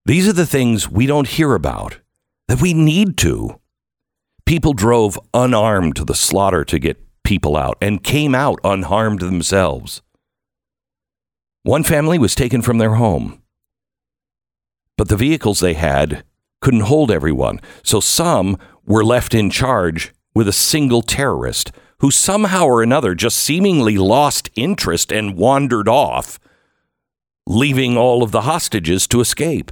These 0.04 0.26
are 0.28 0.32
the 0.32 0.46
things 0.46 0.88
we 0.88 1.06
don't 1.06 1.28
hear 1.28 1.54
about 1.54 1.98
that 2.48 2.60
we 2.60 2.72
need 2.74 3.16
to. 3.18 3.60
People 4.46 4.72
drove 4.72 5.18
unarmed 5.34 5.96
to 5.96 6.04
the 6.04 6.14
slaughter 6.14 6.64
to 6.64 6.78
get 6.78 6.96
people 7.28 7.58
out 7.58 7.76
and 7.82 8.02
came 8.02 8.34
out 8.34 8.58
unharmed 8.64 9.20
themselves. 9.20 10.00
One 11.62 11.82
family 11.82 12.18
was 12.18 12.34
taken 12.34 12.62
from 12.62 12.78
their 12.78 12.94
home, 12.94 13.42
but 14.96 15.10
the 15.10 15.16
vehicles 15.16 15.60
they 15.60 15.74
had 15.74 16.24
couldn't 16.62 16.88
hold 16.88 17.10
everyone, 17.10 17.60
so 17.82 18.00
some 18.00 18.56
were 18.86 19.04
left 19.04 19.34
in 19.34 19.50
charge 19.50 20.14
with 20.34 20.48
a 20.48 20.52
single 20.54 21.02
terrorist 21.02 21.70
who 21.98 22.10
somehow 22.10 22.64
or 22.64 22.82
another 22.82 23.14
just 23.14 23.36
seemingly 23.36 23.98
lost 23.98 24.48
interest 24.56 25.12
and 25.12 25.36
wandered 25.36 25.86
off, 25.86 26.38
leaving 27.46 27.98
all 27.98 28.22
of 28.22 28.32
the 28.32 28.42
hostages 28.42 29.06
to 29.06 29.20
escape. 29.20 29.70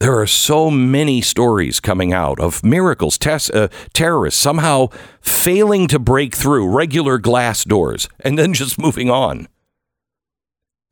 There 0.00 0.16
are 0.20 0.28
so 0.28 0.70
many 0.70 1.20
stories 1.20 1.80
coming 1.80 2.12
out 2.12 2.38
of 2.38 2.62
miracles, 2.62 3.18
tes- 3.18 3.50
uh, 3.50 3.66
terrorists 3.92 4.40
somehow 4.40 4.88
failing 5.20 5.88
to 5.88 5.98
break 5.98 6.36
through 6.36 6.68
regular 6.68 7.18
glass 7.18 7.64
doors 7.64 8.08
and 8.20 8.38
then 8.38 8.54
just 8.54 8.78
moving 8.78 9.10
on. 9.10 9.48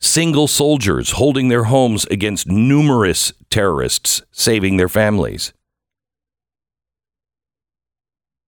Single 0.00 0.48
soldiers 0.48 1.12
holding 1.12 1.48
their 1.48 1.64
homes 1.64 2.04
against 2.06 2.48
numerous 2.48 3.32
terrorists, 3.48 4.22
saving 4.32 4.76
their 4.76 4.88
families. 4.88 5.52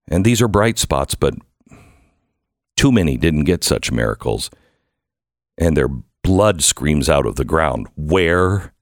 And 0.09 0.25
these 0.25 0.41
are 0.41 0.47
bright 0.47 0.77
spots, 0.77 1.15
but 1.15 1.35
too 2.75 2.91
many 2.91 3.15
didn't 3.15 3.45
get 3.45 3.63
such 3.63 3.91
miracles. 3.91 4.49
And 5.57 5.77
their 5.77 5.89
blood 6.21 6.63
screams 6.63 7.09
out 7.09 7.25
of 7.25 7.35
the 7.35 7.45
ground 7.45 7.87
Where 7.95 8.73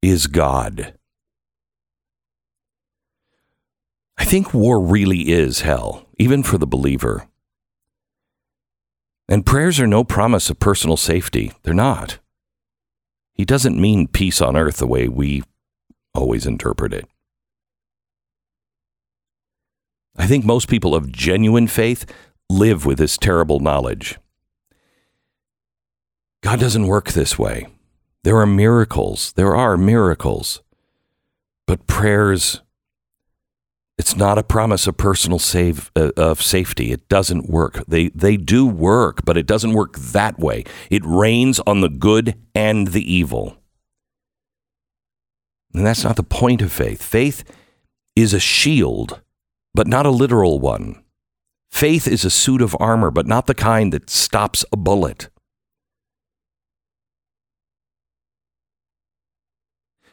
is 0.00 0.28
God? 0.28 0.94
I 4.16 4.24
think 4.24 4.54
war 4.54 4.80
really 4.80 5.30
is 5.32 5.60
hell, 5.60 6.06
even 6.18 6.42
for 6.42 6.58
the 6.58 6.66
believer. 6.66 7.28
And 9.28 9.46
prayers 9.46 9.80
are 9.80 9.86
no 9.86 10.04
promise 10.04 10.50
of 10.50 10.60
personal 10.60 10.96
safety. 10.96 11.52
They're 11.62 11.74
not. 11.74 12.18
He 13.32 13.44
doesn't 13.44 13.80
mean 13.80 14.06
peace 14.06 14.40
on 14.40 14.56
earth 14.56 14.76
the 14.76 14.86
way 14.86 15.08
we 15.08 15.42
always 16.14 16.46
interpret 16.46 16.92
it. 16.92 17.06
I 20.16 20.26
think 20.26 20.44
most 20.44 20.68
people 20.68 20.94
of 20.94 21.10
genuine 21.10 21.66
faith 21.66 22.06
live 22.48 22.86
with 22.86 22.98
this 22.98 23.18
terrible 23.18 23.58
knowledge. 23.58 24.18
God 26.42 26.60
doesn't 26.60 26.86
work 26.86 27.12
this 27.12 27.38
way. 27.38 27.66
There 28.22 28.36
are 28.38 28.46
miracles. 28.46 29.32
There 29.32 29.56
are 29.56 29.76
miracles. 29.76 30.62
But 31.66 31.86
prayers 31.86 32.60
it's 33.96 34.16
not 34.16 34.38
a 34.38 34.42
promise 34.42 34.86
of 34.86 34.96
personal 34.96 35.38
save 35.38 35.90
uh, 35.94 36.10
of 36.16 36.42
safety. 36.42 36.90
It 36.90 37.08
doesn't 37.08 37.48
work. 37.48 37.84
They 37.86 38.08
they 38.08 38.36
do 38.36 38.66
work, 38.66 39.24
but 39.24 39.36
it 39.36 39.46
doesn't 39.46 39.72
work 39.72 39.96
that 39.96 40.38
way. 40.38 40.64
It 40.90 41.02
rains 41.04 41.60
on 41.60 41.80
the 41.80 41.88
good 41.88 42.34
and 42.54 42.88
the 42.88 43.12
evil. 43.12 43.56
And 45.72 45.86
that's 45.86 46.04
not 46.04 46.16
the 46.16 46.22
point 46.22 46.62
of 46.62 46.72
faith. 46.72 47.02
Faith 47.02 47.44
is 48.14 48.32
a 48.32 48.40
shield, 48.40 49.20
but 49.74 49.88
not 49.88 50.06
a 50.06 50.10
literal 50.10 50.60
one. 50.60 51.02
Faith 51.70 52.06
is 52.06 52.24
a 52.24 52.30
suit 52.30 52.62
of 52.62 52.76
armor, 52.78 53.10
but 53.10 53.26
not 53.26 53.46
the 53.46 53.54
kind 53.54 53.92
that 53.92 54.08
stops 54.08 54.64
a 54.72 54.76
bullet. 54.76 55.28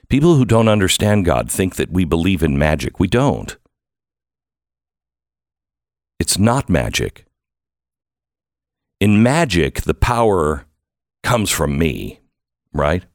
People 0.09 0.35
who 0.35 0.45
don't 0.45 0.67
understand 0.67 1.25
God 1.25 1.49
think 1.49 1.75
that 1.75 1.91
we 1.91 2.03
believe 2.03 2.43
in 2.43 2.57
magic. 2.57 2.99
We 2.99 3.07
don't. 3.07 3.55
It's 6.21 6.37
not 6.37 6.69
magic. 6.69 7.25
In 8.99 9.23
magic, 9.23 9.81
the 9.81 9.95
power 9.95 10.67
comes 11.23 11.49
from 11.49 11.79
me, 11.79 12.19
right? 12.71 13.05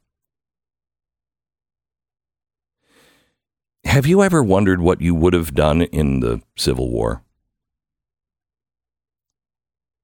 Have 3.84 4.08
you 4.08 4.24
ever 4.24 4.42
wondered 4.42 4.80
what 4.80 5.00
you 5.00 5.14
would 5.14 5.34
have 5.34 5.54
done 5.54 5.82
in 5.82 6.18
the 6.18 6.42
Civil 6.56 6.90
War? 6.90 7.22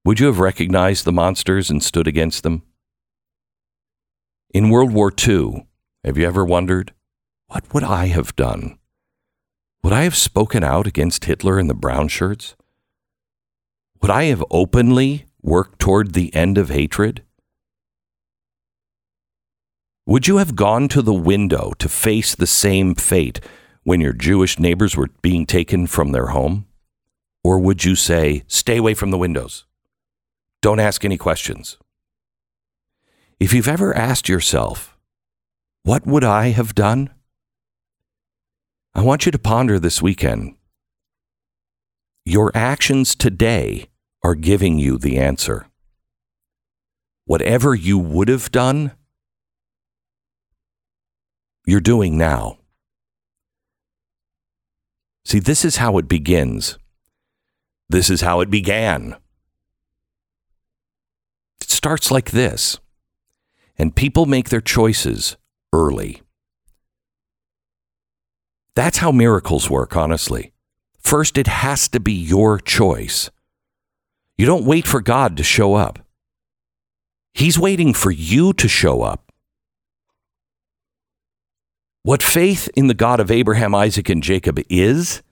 Would 0.04 0.20
you 0.20 0.26
have 0.26 0.38
recognized 0.38 1.04
the 1.04 1.10
monsters 1.10 1.70
and 1.70 1.82
stood 1.82 2.06
against 2.06 2.44
them? 2.44 2.62
In 4.54 4.70
World 4.70 4.92
War 4.92 5.12
II, 5.12 5.66
have 6.04 6.16
you 6.16 6.24
ever 6.24 6.44
wondered, 6.44 6.92
what 7.48 7.64
would 7.74 7.82
I 7.82 8.06
have 8.06 8.36
done? 8.36 8.78
Would 9.82 9.92
I 9.92 10.04
have 10.04 10.14
spoken 10.14 10.62
out 10.62 10.86
against 10.86 11.24
Hitler 11.24 11.58
and 11.58 11.68
the 11.68 11.74
brown 11.74 12.06
shirts? 12.06 12.54
Would 14.02 14.10
I 14.10 14.24
have 14.24 14.44
openly 14.50 15.26
worked 15.42 15.78
toward 15.78 16.12
the 16.12 16.34
end 16.34 16.58
of 16.58 16.70
hatred? 16.70 17.22
Would 20.06 20.26
you 20.26 20.38
have 20.38 20.56
gone 20.56 20.88
to 20.88 21.02
the 21.02 21.14
window 21.14 21.72
to 21.78 21.88
face 21.88 22.34
the 22.34 22.48
same 22.48 22.96
fate 22.96 23.38
when 23.84 24.00
your 24.00 24.12
Jewish 24.12 24.58
neighbors 24.58 24.96
were 24.96 25.10
being 25.22 25.46
taken 25.46 25.86
from 25.86 26.10
their 26.10 26.26
home? 26.26 26.66
Or 27.44 27.60
would 27.60 27.84
you 27.84 27.94
say, 27.94 28.42
stay 28.48 28.78
away 28.78 28.94
from 28.94 29.12
the 29.12 29.18
windows? 29.18 29.66
Don't 30.62 30.80
ask 30.80 31.04
any 31.04 31.16
questions. 31.16 31.78
If 33.38 33.52
you've 33.52 33.68
ever 33.68 33.96
asked 33.96 34.28
yourself, 34.28 34.98
what 35.84 36.04
would 36.08 36.24
I 36.24 36.48
have 36.48 36.74
done? 36.74 37.10
I 38.96 39.02
want 39.02 39.26
you 39.26 39.32
to 39.32 39.38
ponder 39.38 39.78
this 39.78 40.02
weekend. 40.02 40.56
Your 42.24 42.50
actions 42.52 43.14
today 43.14 43.88
are 44.22 44.34
giving 44.34 44.78
you 44.78 44.98
the 44.98 45.18
answer. 45.18 45.66
Whatever 47.24 47.74
you 47.74 47.98
would 47.98 48.28
have 48.28 48.50
done, 48.50 48.92
you're 51.66 51.80
doing 51.80 52.18
now. 52.18 52.58
See, 55.24 55.38
this 55.38 55.64
is 55.64 55.76
how 55.76 55.98
it 55.98 56.08
begins. 56.08 56.78
This 57.88 58.10
is 58.10 58.22
how 58.22 58.40
it 58.40 58.50
began. 58.50 59.16
It 61.60 61.70
starts 61.70 62.10
like 62.10 62.30
this, 62.30 62.80
and 63.78 63.94
people 63.94 64.26
make 64.26 64.48
their 64.48 64.60
choices 64.60 65.36
early. 65.72 66.22
That's 68.74 68.98
how 68.98 69.12
miracles 69.12 69.68
work, 69.68 69.96
honestly. 69.96 70.52
First, 70.98 71.36
it 71.36 71.46
has 71.46 71.88
to 71.88 72.00
be 72.00 72.12
your 72.12 72.58
choice. 72.58 73.30
You 74.42 74.46
don't 74.46 74.64
wait 74.64 74.88
for 74.88 75.00
God 75.00 75.36
to 75.36 75.44
show 75.44 75.74
up. 75.74 76.00
He's 77.32 77.60
waiting 77.60 77.94
for 77.94 78.10
you 78.10 78.52
to 78.54 78.66
show 78.66 79.02
up. 79.02 79.30
What 82.02 82.24
faith 82.24 82.68
in 82.74 82.88
the 82.88 82.94
God 82.94 83.20
of 83.20 83.30
Abraham, 83.30 83.72
Isaac, 83.72 84.08
and 84.08 84.20
Jacob 84.20 84.58
is, 84.68 85.22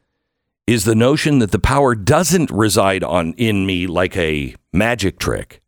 is 0.68 0.84
the 0.84 0.94
notion 0.94 1.40
that 1.40 1.50
the 1.50 1.58
power 1.58 1.96
doesn't 1.96 2.52
reside 2.52 3.02
on 3.02 3.32
in 3.32 3.66
me 3.66 3.88
like 3.88 4.16
a 4.16 4.54
magic 4.72 5.18
trick. 5.18 5.60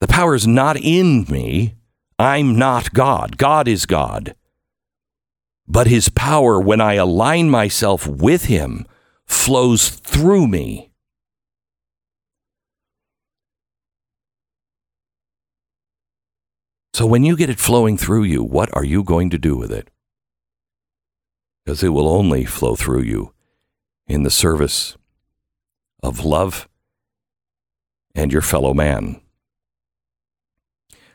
The 0.00 0.06
power 0.06 0.36
is 0.36 0.46
not 0.46 0.76
in 0.76 1.24
me. 1.28 1.74
I'm 2.16 2.56
not 2.56 2.92
God. 2.92 3.38
God 3.38 3.66
is 3.66 3.86
God. 3.86 4.36
But 5.66 5.88
his 5.88 6.10
power, 6.10 6.60
when 6.60 6.80
I 6.80 6.94
align 6.94 7.50
myself 7.50 8.06
with 8.06 8.44
him, 8.44 8.86
flows 9.26 9.88
through 9.88 10.46
me. 10.46 10.92
So 16.96 17.04
when 17.04 17.24
you 17.24 17.36
get 17.36 17.50
it 17.50 17.60
flowing 17.60 17.98
through 17.98 18.22
you, 18.22 18.42
what 18.42 18.74
are 18.74 18.82
you 18.82 19.04
going 19.04 19.28
to 19.28 19.36
do 19.36 19.54
with 19.54 19.70
it? 19.70 19.90
Because 21.62 21.82
it 21.82 21.90
will 21.90 22.08
only 22.08 22.46
flow 22.46 22.74
through 22.74 23.02
you 23.02 23.34
in 24.06 24.22
the 24.22 24.30
service 24.30 24.96
of 26.02 26.24
love 26.24 26.70
and 28.14 28.32
your 28.32 28.40
fellow 28.40 28.72
man. 28.72 29.20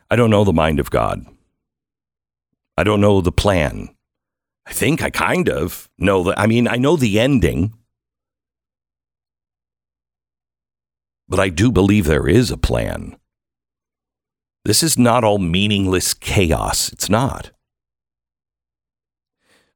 I 0.08 0.16
don't 0.16 0.30
know 0.30 0.44
the 0.44 0.54
mind 0.54 0.80
of 0.80 0.92
God. 0.92 1.26
I 2.78 2.84
don't 2.84 3.02
know 3.02 3.20
the 3.20 3.32
plan. 3.32 3.90
I 4.68 4.74
think 4.74 5.02
I 5.02 5.10
kind 5.10 5.50
of 5.50 5.90
know 5.98 6.22
that. 6.26 6.40
I 6.40 6.46
mean, 6.46 6.68
I 6.68 6.76
know 6.76 6.96
the 6.96 7.20
ending. 7.20 7.74
but 11.28 11.40
I 11.40 11.50
do 11.50 11.72
believe 11.72 12.06
there 12.06 12.28
is 12.28 12.52
a 12.52 12.58
plan. 12.58 13.16
This 14.64 14.84
is 14.84 14.98
not 14.98 15.24
all 15.24 15.40
meaningless 15.40 16.14
chaos. 16.14 16.92
It's 16.92 17.10
not. 17.10 17.52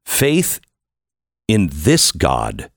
Faith 0.04 0.60
in 1.48 1.68
this 1.72 2.12
God 2.12 2.70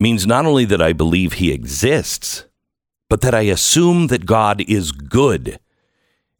means 0.00 0.26
not 0.26 0.46
only 0.46 0.64
that 0.64 0.80
I 0.80 0.92
believe 0.92 1.34
he 1.34 1.52
exists, 1.52 2.44
but 3.10 3.20
that 3.20 3.34
I 3.34 3.42
assume 3.42 4.06
that 4.08 4.26
God 4.26 4.62
is 4.62 4.92
good. 4.92 5.58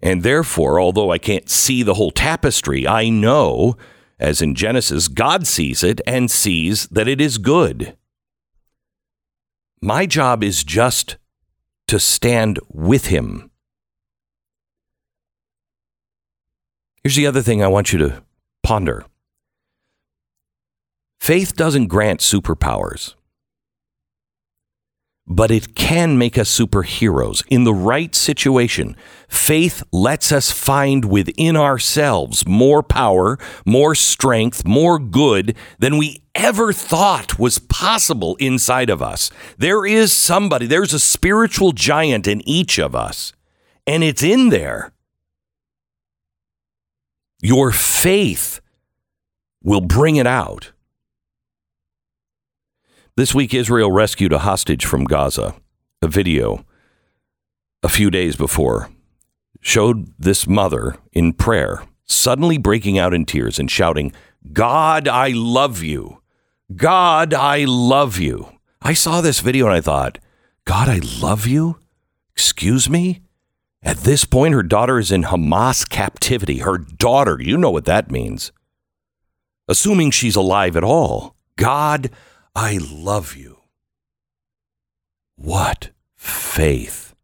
And 0.01 0.23
therefore, 0.23 0.81
although 0.81 1.11
I 1.11 1.19
can't 1.19 1.49
see 1.49 1.83
the 1.83 1.95
whole 1.95 2.11
tapestry, 2.11 2.87
I 2.87 3.09
know, 3.09 3.77
as 4.19 4.41
in 4.41 4.55
Genesis, 4.55 5.09
God 5.09 5.47
sees 5.47 5.83
it 5.83 6.01
and 6.07 6.31
sees 6.31 6.87
that 6.89 7.09
it 7.09 7.21
is 7.21 7.39
good. 7.39 7.97
My 9.81 10.07
job 10.07 10.43
is 10.43 10.65
just 10.65 11.17
to 11.89 11.99
stand 11.99 12.59
with 12.69 13.07
him. 13.07 13.48
Here's 17.03 17.17
the 17.17 17.27
other 17.27 17.43
thing 17.43 17.63
I 17.63 17.69
want 17.69 17.93
you 17.93 17.99
to 18.01 18.23
ponder 18.63 19.05
faith 21.21 21.57
doesn't 21.57 21.89
grant 21.89 22.21
superpowers, 22.21 23.15
but 25.27 25.51
it 25.51 25.75
can 25.75 26.17
make 26.17 26.39
us 26.39 26.57
superheroes. 26.57 27.45
In 27.49 27.65
the 27.65 27.75
right 27.75 28.15
situation, 28.15 28.97
faith 29.29 29.83
lets 29.93 30.33
us 30.33 30.51
find 30.51 31.05
within 31.05 31.57
ourselves 31.57 32.47
more 32.47 32.83
power, 32.83 33.39
more 33.67 33.95
strength, 33.95 34.67
more 34.67 34.99
good 34.99 35.55
than 35.79 35.99
we 35.99 36.23
ever 36.35 36.73
thought 36.73 37.39
was 37.39 37.59
possible 37.59 38.37
inside 38.37 38.91
of 38.91 39.03
us. 39.03 39.31
There 39.59 39.85
is 39.85 40.13
somebody, 40.13 40.67
there's 40.67 40.95
a 40.95 41.01
spiritual 41.01 41.73
giant 41.73 42.27
in 42.27 42.47
each 42.49 42.79
of 42.79 42.95
us, 42.95 43.33
and 43.87 44.03
it's 44.03 44.23
in 44.23 44.49
there. 44.49 44.93
Your 47.41 47.71
faith 47.71 48.61
will 49.63 49.81
bring 49.81 50.17
it 50.17 50.27
out. 50.27 50.73
This 53.17 53.35
week, 53.35 53.55
Israel 53.55 53.91
rescued 53.91 54.33
a 54.33 54.41
hostage 54.41 54.85
from 54.85 55.05
Gaza. 55.05 55.55
A 56.01 56.07
video 56.07 56.65
a 57.83 57.89
few 57.89 58.11
days 58.11 58.37
before 58.37 58.89
showed 59.61 60.13
this 60.19 60.47
mother 60.47 60.97
in 61.13 61.33
prayer, 61.33 61.83
suddenly 62.05 62.59
breaking 62.59 62.99
out 62.99 63.13
in 63.13 63.25
tears 63.25 63.59
and 63.59 63.71
shouting, 63.71 64.13
God, 64.53 65.09
I 65.09 65.31
love 65.31 65.83
you. 65.83 66.23
God, 66.75 67.35
I 67.35 67.65
love 67.65 68.19
you. 68.19 68.53
I 68.81 68.93
saw 68.93 69.21
this 69.21 69.41
video 69.41 69.67
and 69.67 69.75
I 69.75 69.81
thought, 69.81 70.19
God, 70.65 70.89
I 70.89 71.01
love 71.21 71.47
you? 71.47 71.79
Excuse 72.33 72.89
me? 72.89 73.23
At 73.83 73.99
this 73.99 74.25
point, 74.25 74.55
her 74.55 74.63
daughter 74.63 74.99
is 74.99 75.13
in 75.13 75.25
Hamas 75.25 75.89
captivity. 75.89 76.59
Her 76.59 76.79
daughter, 76.79 77.39
you 77.41 77.57
know 77.57 77.71
what 77.71 77.85
that 77.85 78.11
means. 78.11 78.53
Assuming 79.69 80.11
she's 80.11 80.37
alive 80.37 80.77
at 80.77 80.85
all. 80.85 81.37
God, 81.57 82.11
I 82.55 82.79
love 82.79 83.37
you. 83.37 83.59
What 85.37 85.91
faith. 86.17 87.15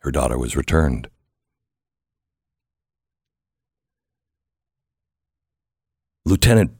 Her 0.00 0.10
daughter 0.10 0.38
was 0.38 0.56
returned. 0.56 1.08
Lieutenant 6.24 6.72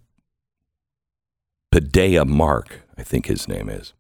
Pedaya 1.73 2.27
Mark, 2.27 2.83
I 2.97 3.03
think 3.03 3.27
his 3.27 3.49
name 3.49 3.69
is. 3.69 3.93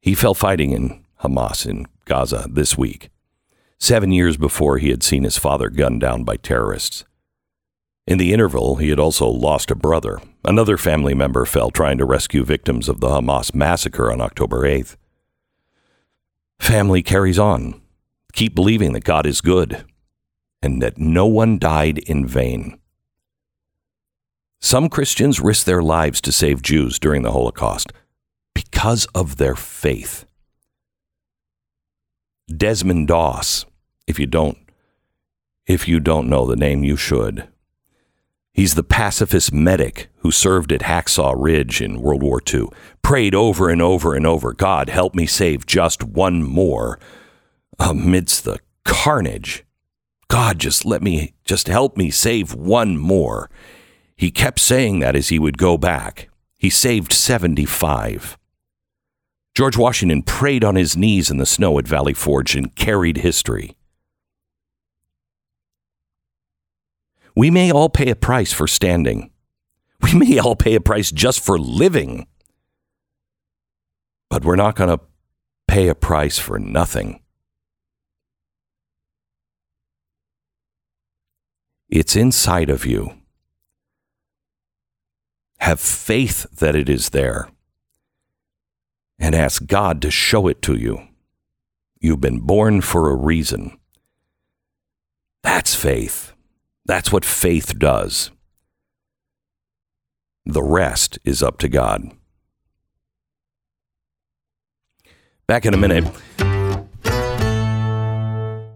He 0.00 0.14
fell 0.14 0.34
fighting 0.34 0.72
in 0.72 1.03
Hamas 1.24 1.66
in 1.66 1.86
Gaza 2.04 2.46
this 2.48 2.76
week, 2.76 3.08
seven 3.78 4.12
years 4.12 4.36
before 4.36 4.78
he 4.78 4.90
had 4.90 5.02
seen 5.02 5.24
his 5.24 5.38
father 5.38 5.70
gunned 5.70 6.00
down 6.00 6.22
by 6.22 6.36
terrorists. 6.36 7.04
In 8.06 8.18
the 8.18 8.34
interval, 8.34 8.76
he 8.76 8.90
had 8.90 8.98
also 8.98 9.26
lost 9.26 9.70
a 9.70 9.74
brother. 9.74 10.20
Another 10.44 10.76
family 10.76 11.14
member 11.14 11.46
fell 11.46 11.70
trying 11.70 11.96
to 11.98 12.04
rescue 12.04 12.44
victims 12.44 12.88
of 12.88 13.00
the 13.00 13.08
Hamas 13.08 13.54
massacre 13.54 14.12
on 14.12 14.20
October 14.20 14.62
8th. 14.62 14.96
Family 16.58 17.02
carries 17.02 17.38
on. 17.38 17.80
Keep 18.34 18.54
believing 18.54 18.92
that 18.92 19.04
God 19.04 19.24
is 19.24 19.40
good 19.40 19.84
and 20.62 20.82
that 20.82 20.98
no 20.98 21.26
one 21.26 21.58
died 21.58 21.98
in 21.98 22.26
vain. 22.26 22.78
Some 24.60 24.88
Christians 24.88 25.40
risked 25.40 25.66
their 25.66 25.82
lives 25.82 26.20
to 26.22 26.32
save 26.32 26.62
Jews 26.62 26.98
during 26.98 27.22
the 27.22 27.32
Holocaust 27.32 27.92
because 28.54 29.06
of 29.14 29.36
their 29.36 29.54
faith. 29.54 30.24
Desmond 32.48 33.08
Doss, 33.08 33.64
if 34.06 34.18
you 34.18 34.26
don't 34.26 34.58
if 35.66 35.88
you 35.88 35.98
don't 35.98 36.28
know 36.28 36.46
the 36.46 36.56
name 36.56 36.84
you 36.84 36.96
should. 36.96 37.48
He's 38.52 38.74
the 38.74 38.84
pacifist 38.84 39.52
medic 39.52 40.08
who 40.18 40.30
served 40.30 40.70
at 40.72 40.82
Hacksaw 40.82 41.34
Ridge 41.36 41.80
in 41.80 42.00
World 42.00 42.22
War 42.22 42.40
II. 42.52 42.68
Prayed 43.02 43.34
over 43.34 43.68
and 43.68 43.82
over 43.82 44.14
and 44.14 44.26
over, 44.26 44.52
God, 44.52 44.88
help 44.88 45.14
me 45.14 45.26
save 45.26 45.66
just 45.66 46.04
one 46.04 46.42
more 46.42 47.00
amidst 47.78 48.44
the 48.44 48.60
carnage. 48.84 49.64
God, 50.28 50.58
just 50.58 50.84
let 50.84 51.02
me, 51.02 51.34
just 51.44 51.66
help 51.66 51.96
me 51.96 52.10
save 52.10 52.54
one 52.54 52.96
more. 52.96 53.50
He 54.16 54.30
kept 54.30 54.60
saying 54.60 55.00
that 55.00 55.16
as 55.16 55.30
he 55.30 55.38
would 55.38 55.58
go 55.58 55.76
back. 55.76 56.28
He 56.58 56.70
saved 56.70 57.12
75. 57.12 58.38
George 59.54 59.76
Washington 59.76 60.22
prayed 60.22 60.64
on 60.64 60.74
his 60.74 60.96
knees 60.96 61.30
in 61.30 61.36
the 61.36 61.46
snow 61.46 61.78
at 61.78 61.86
Valley 61.86 62.12
Forge 62.12 62.56
and 62.56 62.74
carried 62.74 63.18
history. 63.18 63.76
We 67.36 67.50
may 67.50 67.70
all 67.70 67.88
pay 67.88 68.10
a 68.10 68.16
price 68.16 68.52
for 68.52 68.66
standing. 68.66 69.30
We 70.02 70.14
may 70.14 70.38
all 70.38 70.56
pay 70.56 70.74
a 70.74 70.80
price 70.80 71.10
just 71.10 71.42
for 71.42 71.58
living. 71.58 72.26
But 74.28 74.44
we're 74.44 74.56
not 74.56 74.74
going 74.76 74.90
to 74.90 75.02
pay 75.66 75.88
a 75.88 75.94
price 75.94 76.38
for 76.38 76.58
nothing. 76.58 77.20
It's 81.88 82.16
inside 82.16 82.70
of 82.70 82.84
you. 82.84 83.14
Have 85.60 85.80
faith 85.80 86.46
that 86.58 86.74
it 86.74 86.88
is 86.88 87.10
there 87.10 87.48
and 89.24 89.34
ask 89.34 89.64
God 89.64 90.02
to 90.02 90.10
show 90.10 90.48
it 90.48 90.60
to 90.60 90.76
you. 90.76 91.00
You've 91.98 92.20
been 92.20 92.40
born 92.40 92.82
for 92.82 93.10
a 93.10 93.16
reason. 93.16 93.78
That's 95.42 95.74
faith. 95.74 96.34
That's 96.84 97.10
what 97.10 97.24
faith 97.24 97.78
does. 97.78 98.30
The 100.44 100.62
rest 100.62 101.18
is 101.24 101.42
up 101.42 101.56
to 101.60 101.70
God. 101.70 102.12
Back 105.46 105.64
in 105.64 105.72
a 105.72 105.78
minute. 105.78 106.04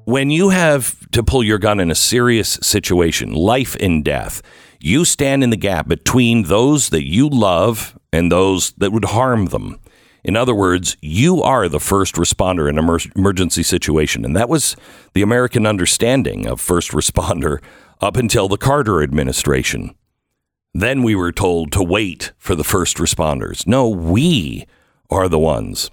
When 0.06 0.30
you 0.30 0.48
have 0.48 1.10
to 1.10 1.22
pull 1.22 1.44
your 1.44 1.58
gun 1.58 1.78
in 1.78 1.90
a 1.90 1.94
serious 1.94 2.58
situation, 2.62 3.34
life 3.34 3.76
and 3.80 4.02
death, 4.02 4.40
you 4.80 5.04
stand 5.04 5.44
in 5.44 5.50
the 5.50 5.58
gap 5.58 5.88
between 5.88 6.44
those 6.44 6.88
that 6.88 7.06
you 7.06 7.28
love 7.28 7.98
and 8.14 8.32
those 8.32 8.70
that 8.78 8.92
would 8.92 9.04
harm 9.04 9.46
them. 9.46 9.78
In 10.28 10.36
other 10.36 10.54
words, 10.54 10.98
you 11.00 11.42
are 11.42 11.70
the 11.70 11.80
first 11.80 12.16
responder 12.16 12.68
in 12.68 12.76
an 12.76 13.10
emergency 13.16 13.62
situation. 13.62 14.26
And 14.26 14.36
that 14.36 14.50
was 14.50 14.76
the 15.14 15.22
American 15.22 15.64
understanding 15.64 16.46
of 16.46 16.60
first 16.60 16.90
responder 16.90 17.62
up 18.02 18.18
until 18.18 18.46
the 18.46 18.58
Carter 18.58 19.02
administration. 19.02 19.94
Then 20.74 21.02
we 21.02 21.14
were 21.14 21.32
told 21.32 21.72
to 21.72 21.82
wait 21.82 22.32
for 22.36 22.54
the 22.54 22.62
first 22.62 22.98
responders. 22.98 23.66
No, 23.66 23.88
we 23.88 24.66
are 25.08 25.30
the 25.30 25.38
ones. 25.38 25.90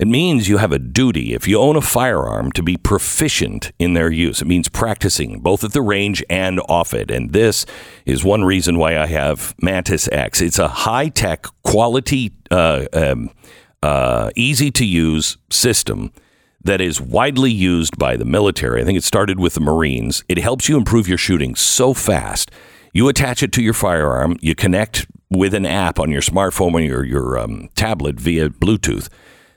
It 0.00 0.08
means 0.08 0.48
you 0.48 0.56
have 0.56 0.72
a 0.72 0.78
duty, 0.80 1.34
if 1.34 1.46
you 1.46 1.60
own 1.60 1.76
a 1.76 1.80
firearm, 1.80 2.50
to 2.52 2.64
be 2.64 2.76
proficient 2.76 3.70
in 3.78 3.94
their 3.94 4.10
use. 4.10 4.42
It 4.42 4.48
means 4.48 4.68
practicing 4.68 5.38
both 5.38 5.62
at 5.62 5.72
the 5.72 5.82
range 5.82 6.24
and 6.28 6.60
off 6.68 6.92
it. 6.92 7.12
And 7.12 7.32
this 7.32 7.64
is 8.04 8.24
one 8.24 8.42
reason 8.42 8.76
why 8.76 8.98
I 8.98 9.06
have 9.06 9.54
Mantis 9.62 10.08
X. 10.10 10.40
It's 10.40 10.58
a 10.58 10.66
high 10.66 11.10
tech, 11.10 11.46
quality, 11.62 12.32
uh, 12.50 12.86
um, 12.92 13.30
uh, 13.84 14.30
easy 14.34 14.72
to 14.72 14.84
use 14.84 15.36
system 15.48 16.10
that 16.64 16.80
is 16.80 17.00
widely 17.00 17.52
used 17.52 17.96
by 17.96 18.16
the 18.16 18.24
military. 18.24 18.82
I 18.82 18.84
think 18.84 18.98
it 18.98 19.04
started 19.04 19.38
with 19.38 19.54
the 19.54 19.60
Marines. 19.60 20.24
It 20.28 20.38
helps 20.38 20.68
you 20.68 20.76
improve 20.76 21.06
your 21.06 21.18
shooting 21.18 21.54
so 21.54 21.94
fast. 21.94 22.50
You 22.92 23.08
attach 23.08 23.44
it 23.44 23.52
to 23.52 23.62
your 23.62 23.74
firearm, 23.74 24.38
you 24.40 24.56
connect 24.56 25.06
with 25.30 25.54
an 25.54 25.66
app 25.66 26.00
on 26.00 26.10
your 26.10 26.22
smartphone 26.22 26.74
or 26.74 26.80
your, 26.80 27.04
your 27.04 27.38
um, 27.38 27.68
tablet 27.76 28.18
via 28.18 28.48
Bluetooth. 28.48 29.08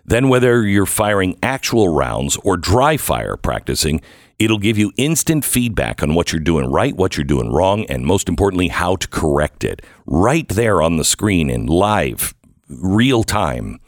Then, 0.08 0.30
whether 0.30 0.66
you're 0.66 0.86
firing 0.86 1.38
actual 1.44 1.90
rounds 1.90 2.38
or 2.38 2.56
dry 2.56 2.96
fire 2.96 3.36
practicing, 3.36 4.02
it'll 4.40 4.58
give 4.58 4.78
you 4.78 4.94
instant 4.96 5.44
feedback 5.44 6.02
on 6.02 6.16
what 6.16 6.32
you're 6.32 6.40
doing 6.40 6.72
right, 6.72 6.96
what 6.96 7.18
you're 7.18 7.26
doing 7.26 7.52
wrong, 7.52 7.86
and 7.90 8.06
most 8.06 8.30
importantly, 8.30 8.70
how 8.70 8.96
to 8.96 9.08
correct 9.10 9.66
it 9.66 9.82
right 10.06 10.48
there 10.48 10.82
on 10.82 10.96
the 10.96 11.04
screen 11.04 11.50
in 11.50 11.66
live 11.66 12.34
real 12.70 13.24
time. 13.24 13.80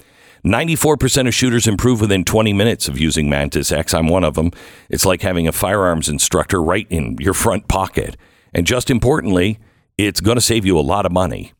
94% 0.45 1.27
of 1.27 1.33
shooters 1.33 1.67
improve 1.67 2.01
within 2.01 2.23
20 2.23 2.53
minutes 2.53 2.87
of 2.87 2.99
using 2.99 3.29
Mantis 3.29 3.71
X. 3.71 3.93
I'm 3.93 4.07
one 4.07 4.23
of 4.23 4.35
them. 4.35 4.51
It's 4.89 5.05
like 5.05 5.21
having 5.21 5.47
a 5.47 5.51
firearms 5.51 6.09
instructor 6.09 6.61
right 6.61 6.87
in 6.89 7.17
your 7.19 7.33
front 7.33 7.67
pocket. 7.67 8.17
And 8.53 8.65
just 8.65 8.89
importantly, 8.89 9.59
it's 9.97 10.21
going 10.21 10.37
to 10.37 10.41
save 10.41 10.65
you 10.65 10.77
a 10.77 10.81
lot 10.81 11.05
of 11.05 11.11
money. 11.11 11.53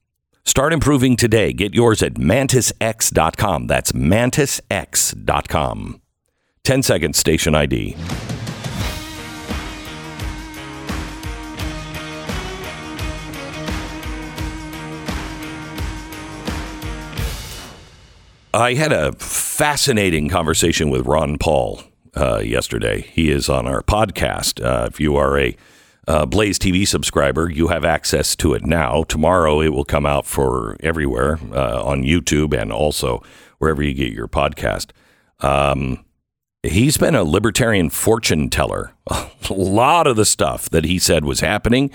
Start 0.46 0.74
improving 0.74 1.16
today. 1.16 1.54
Get 1.54 1.74
yours 1.74 2.02
at 2.02 2.16
mantisx.com. 2.16 3.68
That's 3.68 3.92
mantisx.com. 3.92 6.02
10 6.64 6.84
seconds 6.84 7.18
station 7.18 7.56
ID. 7.56 7.96
I 18.52 18.74
had 18.74 18.92
a 18.92 19.12
fascinating 19.14 20.28
conversation 20.28 20.90
with 20.90 21.06
Ron 21.06 21.38
Paul 21.38 21.84
uh, 22.16 22.40
yesterday. 22.40 23.02
He 23.02 23.30
is 23.30 23.48
on 23.48 23.68
our 23.68 23.84
podcast. 23.84 24.64
Uh, 24.64 24.88
if 24.88 25.00
you 25.00 25.16
are 25.18 25.40
a 25.40 25.56
uh, 26.10 26.26
Blaze 26.26 26.58
TV 26.58 26.88
subscriber, 26.88 27.52
you 27.52 27.68
have 27.68 27.86
access 27.86 28.36
to 28.38 28.56
it 28.56 28.66
now. 28.66 29.04
Tomorrow 29.04 29.62
it 29.62 29.70
will 29.70 29.86
come 29.86 30.08
out 30.08 30.26
for 30.26 30.76
everywhere 30.80 31.40
uh, 31.54 31.84
on 31.84 32.02
YouTube 32.02 32.60
and 32.60 32.74
also 32.74 33.22
wherever 33.60 33.84
you 33.84 33.94
get 33.94 34.12
your 34.12 34.28
podcast. 34.28 34.90
Um, 35.42 36.04
he's 36.64 36.98
been 36.98 37.14
a 37.14 37.24
libertarian 37.24 37.92
fortune 37.92 38.50
teller. 38.50 38.92
A 39.08 39.30
lot 39.54 40.08
of 40.08 40.16
the 40.16 40.26
stuff 40.26 40.68
that 40.72 40.84
he 40.84 40.98
said 40.98 41.26
was 41.26 41.42
happening 41.42 41.92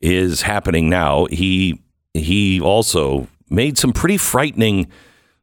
is 0.00 0.42
happening 0.42 0.88
now. 0.88 1.26
He 1.26 1.82
he 2.14 2.60
also 2.60 3.28
made 3.50 3.76
some 3.76 3.92
pretty 3.92 4.16
frightening. 4.16 4.88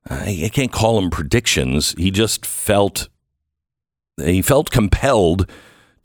I 0.10 0.50
can't 0.52 0.72
call 0.72 1.00
them 1.00 1.12
predictions. 1.12 1.94
He 1.98 2.10
just 2.12 2.46
felt 2.46 3.08
he 4.18 4.42
felt 4.42 4.72
compelled 4.72 5.50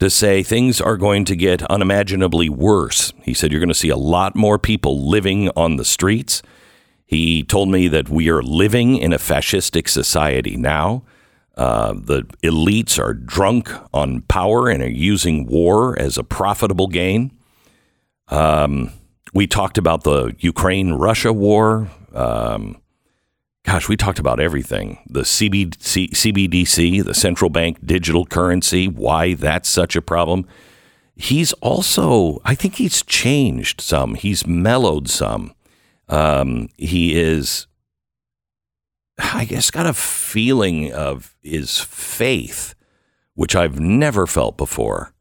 to 0.01 0.09
say 0.09 0.41
things 0.41 0.81
are 0.81 0.97
going 0.97 1.23
to 1.25 1.35
get 1.35 1.61
unimaginably 1.69 2.49
worse. 2.49 3.13
He 3.21 3.35
said 3.35 3.51
you're 3.51 3.59
going 3.59 3.67
to 3.69 3.75
see 3.75 3.89
a 3.89 3.95
lot 3.95 4.35
more 4.35 4.57
people 4.57 5.07
living 5.07 5.49
on 5.49 5.75
the 5.75 5.85
streets. 5.85 6.41
He 7.05 7.43
told 7.43 7.69
me 7.69 7.87
that 7.87 8.09
we 8.09 8.27
are 8.27 8.41
living 8.41 8.97
in 8.97 9.13
a 9.13 9.19
fascistic 9.19 9.87
society 9.87 10.57
now. 10.57 11.03
Uh, 11.55 11.93
the 11.93 12.23
elites 12.41 12.97
are 12.97 13.13
drunk 13.13 13.69
on 13.93 14.21
power 14.21 14.69
and 14.69 14.81
are 14.81 14.89
using 14.89 15.45
war 15.45 15.95
as 15.99 16.17
a 16.17 16.23
profitable 16.23 16.87
gain. 16.87 17.37
Um, 18.29 18.89
we 19.35 19.45
talked 19.45 19.77
about 19.77 20.03
the 20.03 20.35
Ukraine 20.39 20.93
Russia 20.93 21.31
war. 21.31 21.91
Um, 22.11 22.80
gosh, 23.63 23.87
we 23.87 23.95
talked 23.95 24.19
about 24.19 24.39
everything 24.39 24.99
the 25.07 25.21
CBDC, 25.21 27.03
the 27.03 27.13
central 27.13 27.49
bank 27.49 27.85
digital 27.85 28.25
currency, 28.25 28.87
why 28.87 29.33
that's 29.33 29.69
such 29.69 29.95
a 29.95 30.01
problem. 30.01 30.47
He's 31.15 31.53
also, 31.53 32.41
I 32.43 32.55
think 32.55 32.75
he's 32.75 33.03
changed 33.03 33.81
some, 33.81 34.15
he's 34.15 34.47
mellowed 34.47 35.09
some. 35.09 35.53
Um, 36.09 36.69
he 36.77 37.17
is, 37.19 37.67
I 39.17 39.45
guess, 39.45 39.71
got 39.71 39.85
a 39.85 39.93
feeling 39.93 40.91
of 40.91 41.35
his 41.41 41.79
faith, 41.79 42.73
which 43.35 43.55
I've 43.55 43.79
never 43.79 44.25
felt 44.25 44.57
before. 44.57 45.13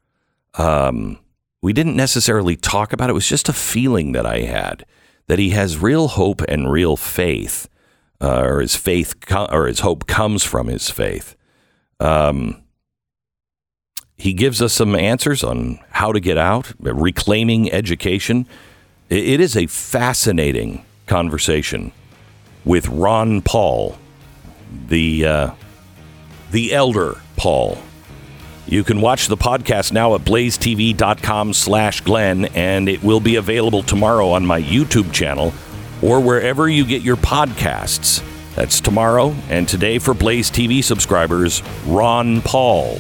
Um, 0.55 1.19
we 1.63 1.73
didn't 1.73 1.97
necessarily 1.97 2.57
talk 2.57 2.93
about 2.93 3.09
it. 3.09 3.13
It 3.13 3.15
was 3.15 3.29
just 3.29 3.49
a 3.49 3.53
feeling 3.53 4.13
that 4.13 4.27
I 4.27 4.41
had 4.41 4.87
that 5.27 5.39
he 5.39 5.51
has 5.51 5.79
real 5.79 6.09
hope 6.09 6.43
and 6.49 6.73
real 6.73 6.97
faith, 6.97 7.69
uh, 8.21 8.43
or 8.43 8.61
his 8.61 8.77
faith 8.77 9.15
or 9.33 9.67
his 9.67 9.81
hope 9.81 10.07
comes 10.07 10.45
from 10.45 10.67
his 10.67 10.91
faith. 10.91 11.37
Um, 11.99 12.63
he 14.17 14.35
gives 14.35 14.61
us 14.61 14.75
some 14.75 14.95
answers 14.95 15.43
on 15.43 15.81
how 15.91 16.13
to 16.13 16.21
get 16.21 16.37
out, 16.37 16.73
reclaiming 16.79 17.73
education. 17.73 18.47
It 19.09 19.41
is 19.41 19.57
a 19.57 19.67
fascinating 19.67 20.85
conversation 21.07 21.93
with 22.65 22.87
Ron 22.89 23.41
Paul, 23.41 23.97
the 24.89 25.27
uh, 25.27 25.51
the 26.51 26.75
elder 26.75 27.21
Paul. 27.37 27.79
You 28.67 28.85
can 28.85 29.01
watch 29.01 29.27
the 29.27 29.37
podcast 29.37 29.91
now 29.91 30.15
at 30.15 30.21
blazetv.com 30.21 31.55
slash 31.55 32.03
Glenn, 32.03 32.45
and 32.55 32.89
it 32.89 33.03
will 33.03 33.21
be 33.21 33.37
available 33.37 33.83
tomorrow 33.83 34.31
on 34.31 34.47
my 34.47 34.63
YouTube 34.63 35.13
channel 35.13 35.53
or 36.03 36.21
wherever 36.21 36.69
you 36.69 36.85
get 36.85 37.03
your 37.03 37.17
podcasts. 37.17 38.25
That's 38.55 38.81
tomorrow 38.81 39.35
and 39.49 39.69
today 39.69 39.99
for 39.99 40.15
Blaze 40.15 40.51
TV 40.51 40.83
subscribers, 40.83 41.63
Ron 41.87 42.43
Paul. 42.43 42.99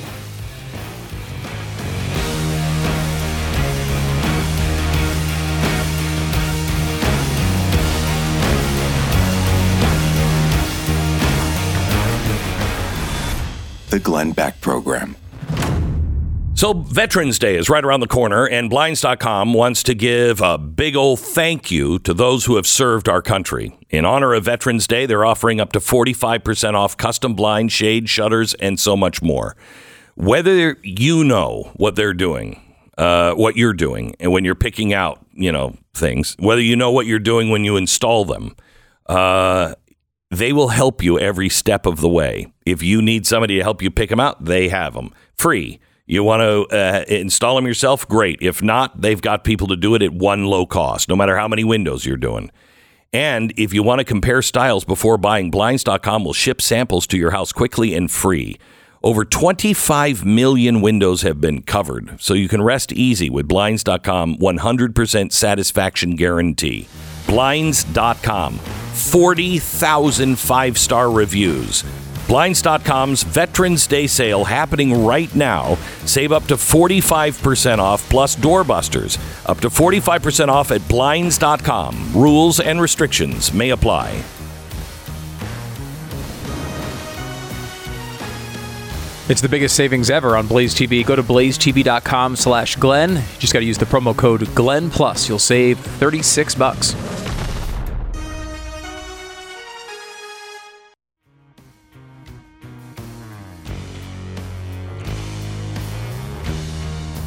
The 13.90 13.98
Glenn 13.98 14.30
Beck 14.30 14.60
Program. 14.60 15.16
So, 16.60 16.74
Veterans 16.74 17.38
Day 17.38 17.56
is 17.56 17.70
right 17.70 17.82
around 17.82 18.00
the 18.00 18.06
corner, 18.06 18.46
and 18.46 18.68
Blinds.com 18.68 19.54
wants 19.54 19.82
to 19.84 19.94
give 19.94 20.42
a 20.42 20.58
big 20.58 20.94
old 20.94 21.18
thank 21.18 21.70
you 21.70 21.98
to 22.00 22.12
those 22.12 22.44
who 22.44 22.56
have 22.56 22.66
served 22.66 23.08
our 23.08 23.22
country. 23.22 23.78
In 23.88 24.04
honor 24.04 24.34
of 24.34 24.44
Veterans 24.44 24.86
Day, 24.86 25.06
they're 25.06 25.24
offering 25.24 25.58
up 25.58 25.72
to 25.72 25.78
45% 25.78 26.74
off 26.74 26.98
custom 26.98 27.32
blinds, 27.32 27.72
shade, 27.72 28.10
shutters, 28.10 28.52
and 28.52 28.78
so 28.78 28.94
much 28.94 29.22
more. 29.22 29.56
Whether 30.16 30.76
you 30.82 31.24
know 31.24 31.70
what 31.76 31.96
they're 31.96 32.12
doing, 32.12 32.60
uh, 32.98 33.32
what 33.32 33.56
you're 33.56 33.72
doing, 33.72 34.14
and 34.20 34.30
when 34.30 34.44
you're 34.44 34.54
picking 34.54 34.92
out, 34.92 35.24
you 35.32 35.50
know, 35.50 35.78
things, 35.94 36.36
whether 36.38 36.60
you 36.60 36.76
know 36.76 36.90
what 36.90 37.06
you're 37.06 37.18
doing 37.18 37.48
when 37.48 37.64
you 37.64 37.78
install 37.78 38.26
them, 38.26 38.54
uh, 39.06 39.76
they 40.30 40.52
will 40.52 40.68
help 40.68 41.02
you 41.02 41.18
every 41.18 41.48
step 41.48 41.86
of 41.86 42.02
the 42.02 42.08
way. 42.10 42.52
If 42.66 42.82
you 42.82 43.00
need 43.00 43.26
somebody 43.26 43.56
to 43.56 43.62
help 43.62 43.80
you 43.80 43.90
pick 43.90 44.10
them 44.10 44.20
out, 44.20 44.44
they 44.44 44.68
have 44.68 44.92
them 44.92 45.14
free. 45.38 45.80
You 46.10 46.24
want 46.24 46.40
to 46.40 46.76
uh, 46.76 47.04
install 47.06 47.54
them 47.54 47.68
yourself? 47.68 48.08
Great. 48.08 48.42
If 48.42 48.64
not, 48.64 49.00
they've 49.00 49.22
got 49.22 49.44
people 49.44 49.68
to 49.68 49.76
do 49.76 49.94
it 49.94 50.02
at 50.02 50.12
one 50.12 50.44
low 50.44 50.66
cost, 50.66 51.08
no 51.08 51.14
matter 51.14 51.36
how 51.36 51.46
many 51.46 51.62
windows 51.62 52.04
you're 52.04 52.16
doing. 52.16 52.50
And 53.12 53.54
if 53.56 53.72
you 53.72 53.84
want 53.84 54.00
to 54.00 54.04
compare 54.04 54.42
styles 54.42 54.84
before 54.84 55.18
buying, 55.18 55.52
Blinds.com 55.52 56.24
will 56.24 56.32
ship 56.32 56.60
samples 56.60 57.06
to 57.06 57.16
your 57.16 57.30
house 57.30 57.52
quickly 57.52 57.94
and 57.94 58.10
free. 58.10 58.58
Over 59.04 59.24
25 59.24 60.24
million 60.24 60.80
windows 60.80 61.22
have 61.22 61.40
been 61.40 61.62
covered, 61.62 62.20
so 62.20 62.34
you 62.34 62.48
can 62.48 62.60
rest 62.60 62.92
easy 62.92 63.30
with 63.30 63.46
Blinds.com 63.46 64.36
100% 64.38 65.32
satisfaction 65.32 66.16
guarantee. 66.16 66.88
Blinds.com, 67.28 68.58
40,000 68.58 70.36
five 70.36 70.76
star 70.76 71.08
reviews. 71.08 71.84
Blinds.com's 72.30 73.24
Veterans 73.24 73.88
Day 73.88 74.06
sale 74.06 74.44
happening 74.44 75.04
right 75.04 75.34
now. 75.34 75.76
Save 76.04 76.30
up 76.30 76.44
to 76.44 76.54
45% 76.54 77.78
off 77.80 78.08
plus 78.08 78.36
doorbusters. 78.36 79.18
Up 79.48 79.58
to 79.58 79.68
45% 79.68 80.46
off 80.46 80.70
at 80.70 80.86
Blinds.com. 80.88 82.12
Rules 82.14 82.60
and 82.60 82.80
restrictions 82.80 83.52
may 83.52 83.70
apply. 83.70 84.22
It's 89.28 89.40
the 89.40 89.48
biggest 89.48 89.74
savings 89.74 90.08
ever 90.08 90.36
on 90.36 90.46
Blaze 90.46 90.72
TV. 90.72 91.04
Go 91.04 91.16
to 91.16 91.24
blazetv.com 91.24 92.36
slash 92.36 92.76
Glenn. 92.76 93.16
You 93.16 93.40
just 93.40 93.52
got 93.52 93.58
to 93.58 93.66
use 93.66 93.78
the 93.78 93.86
promo 93.86 94.16
code 94.16 94.54
Glenn 94.54 94.88
Plus. 94.88 95.28
You'll 95.28 95.40
save 95.40 95.80
36 95.80 96.54
bucks. 96.54 96.94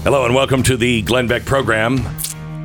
Hello 0.04 0.26
and 0.26 0.36
welcome 0.36 0.62
to 0.64 0.76
the 0.76 1.02
Glenn 1.04 1.28
Beck 1.28 1.46
program. 1.46 2.06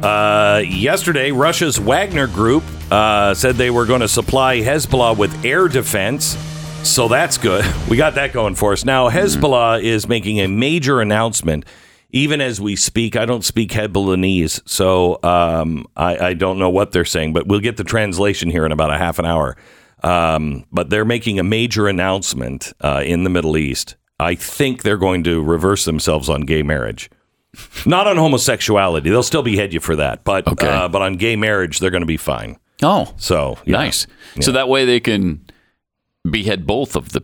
Uh, 0.02 0.60
yesterday, 0.66 1.30
Russia's 1.30 1.78
Wagner 1.78 2.26
Group 2.26 2.64
uh, 2.90 3.32
said 3.32 3.54
they 3.54 3.70
were 3.70 3.86
going 3.86 4.00
to 4.00 4.08
supply 4.08 4.56
Hezbollah 4.60 5.16
with 5.16 5.44
air 5.44 5.68
defense. 5.68 6.36
So 6.82 7.06
that's 7.06 7.38
good. 7.38 7.64
We 7.88 7.96
got 7.96 8.16
that 8.16 8.32
going 8.32 8.56
for 8.56 8.72
us. 8.72 8.84
Now, 8.84 9.08
Hezbollah 9.08 9.84
is 9.84 10.08
making 10.08 10.40
a 10.40 10.48
major 10.48 11.00
announcement. 11.00 11.64
Even 12.10 12.40
as 12.40 12.60
we 12.60 12.74
speak, 12.74 13.14
I 13.14 13.24
don't 13.24 13.44
speak 13.44 13.70
Hezbollahese, 13.70 14.68
so 14.68 15.20
um, 15.22 15.86
I, 15.96 16.18
I 16.18 16.34
don't 16.34 16.58
know 16.58 16.70
what 16.70 16.90
they're 16.90 17.04
saying, 17.04 17.34
but 17.34 17.46
we'll 17.46 17.60
get 17.60 17.76
the 17.76 17.84
translation 17.84 18.50
here 18.50 18.66
in 18.66 18.72
about 18.72 18.90
a 18.90 18.98
half 18.98 19.20
an 19.20 19.26
hour. 19.26 19.56
Um, 20.02 20.64
but 20.72 20.90
they're 20.90 21.04
making 21.04 21.38
a 21.38 21.44
major 21.44 21.86
announcement 21.86 22.72
uh, 22.80 23.04
in 23.06 23.22
the 23.22 23.30
Middle 23.30 23.56
East. 23.56 23.94
I 24.18 24.34
think 24.34 24.82
they're 24.82 24.96
going 24.96 25.22
to 25.22 25.40
reverse 25.40 25.84
themselves 25.84 26.28
on 26.28 26.40
gay 26.40 26.64
marriage. 26.64 27.08
Not 27.86 28.06
on 28.06 28.16
homosexuality. 28.16 29.08
They'll 29.10 29.22
still 29.22 29.42
behead 29.42 29.72
you 29.72 29.80
for 29.80 29.96
that. 29.96 30.22
But 30.24 30.46
Okay. 30.46 30.68
uh, 30.68 30.88
but 30.88 31.02
on 31.02 31.14
gay 31.14 31.34
marriage, 31.36 31.78
they're 31.78 31.90
going 31.90 32.02
to 32.02 32.06
be 32.06 32.16
fine. 32.18 32.58
Oh, 32.82 33.12
So 33.16 33.58
yeah. 33.64 33.76
nice. 33.78 34.06
So 34.40 34.52
that 34.52 34.68
way 34.68 34.84
they 34.84 35.00
can 35.00 35.44
behead 36.30 36.66
both 36.66 36.94
of 36.94 37.10
the. 37.12 37.22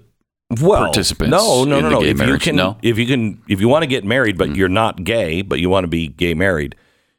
well, 0.61 0.81
participants 0.85 1.31
No, 1.31 1.65
no, 1.65 1.81
no, 1.81 1.89
no. 1.89 2.03
If 2.03 2.19
you 2.21 2.39
can, 2.39 2.57
no? 2.57 2.73
Mm. 2.73 2.79
if 2.83 2.99
you 2.99 3.07
can, 3.07 3.43
if 3.49 3.61
you 3.61 3.69
want 3.69 3.83
to 3.83 3.87
get 3.87 4.05
married, 4.05 4.37
but 4.39 4.57
you're 4.57 4.69
not 4.69 5.05
gay, 5.05 5.43
but 5.43 5.61
you 5.61 5.69
want 5.71 5.85
to 5.85 5.89
be 5.89 6.09
gay 6.09 6.35
married, 6.35 6.75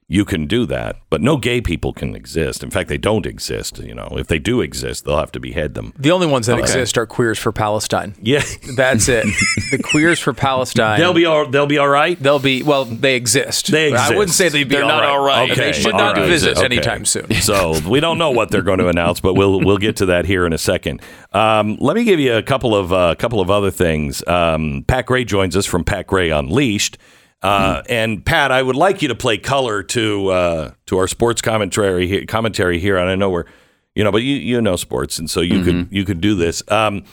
you 0.08 0.24
can 0.24 0.46
do 0.46 0.68
that. 0.68 0.98
But 1.10 1.22
no 1.22 1.36
gay 1.36 1.62
people 1.62 1.92
can 1.92 2.16
exist. 2.16 2.62
In 2.64 2.70
fact, 2.70 2.90
they 2.90 2.98
don't 2.98 3.26
exist. 3.26 3.80
You 3.80 3.96
know, 3.96 4.08
if 4.12 4.28
they 4.28 4.38
do 4.38 4.62
exist, 4.62 5.04
they'll 5.06 5.18
have 5.18 5.32
to 5.32 5.40
behead 5.40 5.74
them. 5.74 5.94
The 5.98 6.12
only 6.12 6.28
ones 6.28 6.46
that 6.46 6.60
exist 6.60 6.96
are 6.98 7.08
Queers 7.08 7.40
for 7.40 7.52
Palestine. 7.52 8.14
Yeah, 8.22 8.44
That's 8.76 9.10
it. 9.10 9.26
the 9.72 9.82
Queers 9.84 10.20
for 10.20 10.32
Palestine. 10.34 11.00
they'll 11.00 11.14
be 11.14 11.26
all. 11.26 11.48
They'll 11.48 11.66
be 11.66 11.80
all 11.80 11.88
right. 11.88 12.22
They'll 12.22 12.38
be 12.38 12.62
well. 12.62 12.86
They 12.86 13.16
exist. 13.16 13.72
They 13.72 13.94
I 13.96 14.10
wouldn't 14.10 14.30
say 14.36 14.50
they'd 14.50 14.66
be 14.66 14.76
They're 14.76 14.84
all 14.84 14.90
not 14.90 15.00
right. 15.00 15.10
all 15.10 15.26
right. 15.26 15.50
And 15.50 15.60
They 15.60 15.74
should 15.74 15.94
all 15.94 16.00
not 16.00 16.18
right. 16.18 16.28
visit 16.28 16.58
Okay. 16.58 16.66
anytime 16.66 17.06
soon. 17.06 17.32
So 17.42 17.80
we 17.90 18.00
don't 18.00 18.18
know 18.20 18.30
what 18.32 18.52
they're 18.52 18.62
going 18.62 18.80
to 18.80 18.88
announce, 18.90 19.20
but 19.22 19.34
we'll 19.34 19.60
we'll 19.60 19.78
get 19.80 19.96
to 19.98 20.06
that 20.08 20.26
here 20.26 20.46
in 20.46 20.54
a 20.54 20.58
second. 20.60 21.02
Um, 21.34 21.78
let 21.80 21.96
me 21.96 22.04
give 22.04 22.20
you 22.20 22.36
a 22.36 22.44
couple 22.44 22.76
of 22.76 22.94
uh, 22.94 23.16
couple 23.16 23.42
of 23.42 23.50
other 23.50 23.72
things. 23.72 24.26
Um, 24.28 24.84
Pat 24.88 25.08
Gray 25.08 25.24
joins 25.26 25.56
us 25.58 25.66
from 25.66 25.84
Pat 25.84 26.06
Gray 26.06 26.30
Unleashed. 26.30 26.98
Uh, 27.46 27.84
And 27.90 28.26
Pat, 28.26 28.52
I 28.52 28.62
would 28.62 28.76
like 28.76 29.02
you 29.02 29.08
to 29.10 29.16
play 29.16 29.38
color 29.38 29.84
to 29.84 30.30
uh, 30.30 30.72
to 30.88 30.98
our 30.98 31.08
sports 31.08 31.42
commentary 31.42 32.08
here, 32.08 32.26
commentary 32.26 32.80
here. 32.80 32.98
And 32.98 33.10
I 33.10 33.16
know 33.16 33.30
we're, 33.30 33.46
you 33.94 34.04
know, 34.04 34.12
but 34.12 34.24
you 34.24 34.36
you 34.36 34.62
know 34.62 34.76
sports, 34.76 35.20
and 35.20 35.30
so 35.30 35.42
you 35.42 35.64
could 35.64 35.88
you 35.92 36.06
could 36.06 36.22
do 36.22 36.36
this. 36.36 36.64
Um, 36.70 37.04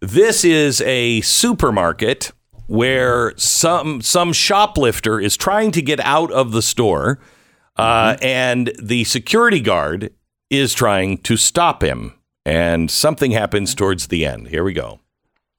this 0.00 0.44
is 0.44 0.80
a 0.82 1.20
supermarket 1.22 2.32
where 2.66 3.32
some 3.36 4.02
some 4.02 4.32
shoplifter 4.32 5.18
is 5.20 5.36
trying 5.36 5.70
to 5.72 5.82
get 5.82 6.00
out 6.00 6.30
of 6.32 6.52
the 6.52 6.62
store, 6.62 7.18
uh, 7.76 8.16
and 8.22 8.70
the 8.82 9.04
security 9.04 9.60
guard 9.60 10.12
is 10.50 10.74
trying 10.74 11.18
to 11.18 11.36
stop 11.36 11.82
him. 11.82 12.12
And 12.44 12.90
something 12.90 13.32
happens 13.32 13.74
towards 13.74 14.06
the 14.06 14.24
end. 14.24 14.48
Here 14.48 14.64
we 14.64 14.72
go. 14.72 15.00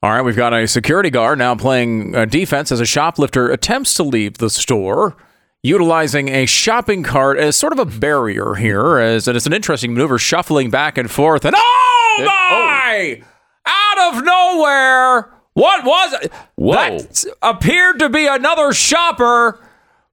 All 0.02 0.10
right, 0.10 0.22
we've 0.22 0.36
got 0.36 0.54
a 0.54 0.66
security 0.66 1.10
guard 1.10 1.38
now 1.38 1.54
playing 1.54 2.16
uh, 2.16 2.24
defense 2.24 2.72
as 2.72 2.80
a 2.80 2.86
shoplifter 2.86 3.50
attempts 3.50 3.92
to 3.94 4.02
leave 4.02 4.38
the 4.38 4.48
store, 4.48 5.14
utilizing 5.62 6.28
a 6.30 6.46
shopping 6.46 7.02
cart 7.02 7.36
as 7.36 7.54
sort 7.54 7.74
of 7.74 7.78
a 7.78 7.84
barrier 7.84 8.54
here. 8.54 8.96
As 8.96 9.28
it 9.28 9.36
is 9.36 9.46
an 9.46 9.52
interesting 9.52 9.92
maneuver, 9.92 10.16
shuffling 10.16 10.70
back 10.70 10.96
and 10.96 11.10
forth, 11.10 11.44
and 11.44 11.54
oh 11.54 12.16
my! 12.20 13.22
Out 13.66 14.14
of 14.14 14.24
nowhere, 14.24 15.34
what 15.52 15.84
was 15.84 16.14
it? 16.22 16.32
Whoa. 16.54 16.98
That 17.00 17.24
appeared 17.42 17.98
to 17.98 18.08
be 18.08 18.26
another 18.26 18.72
shopper 18.72 19.60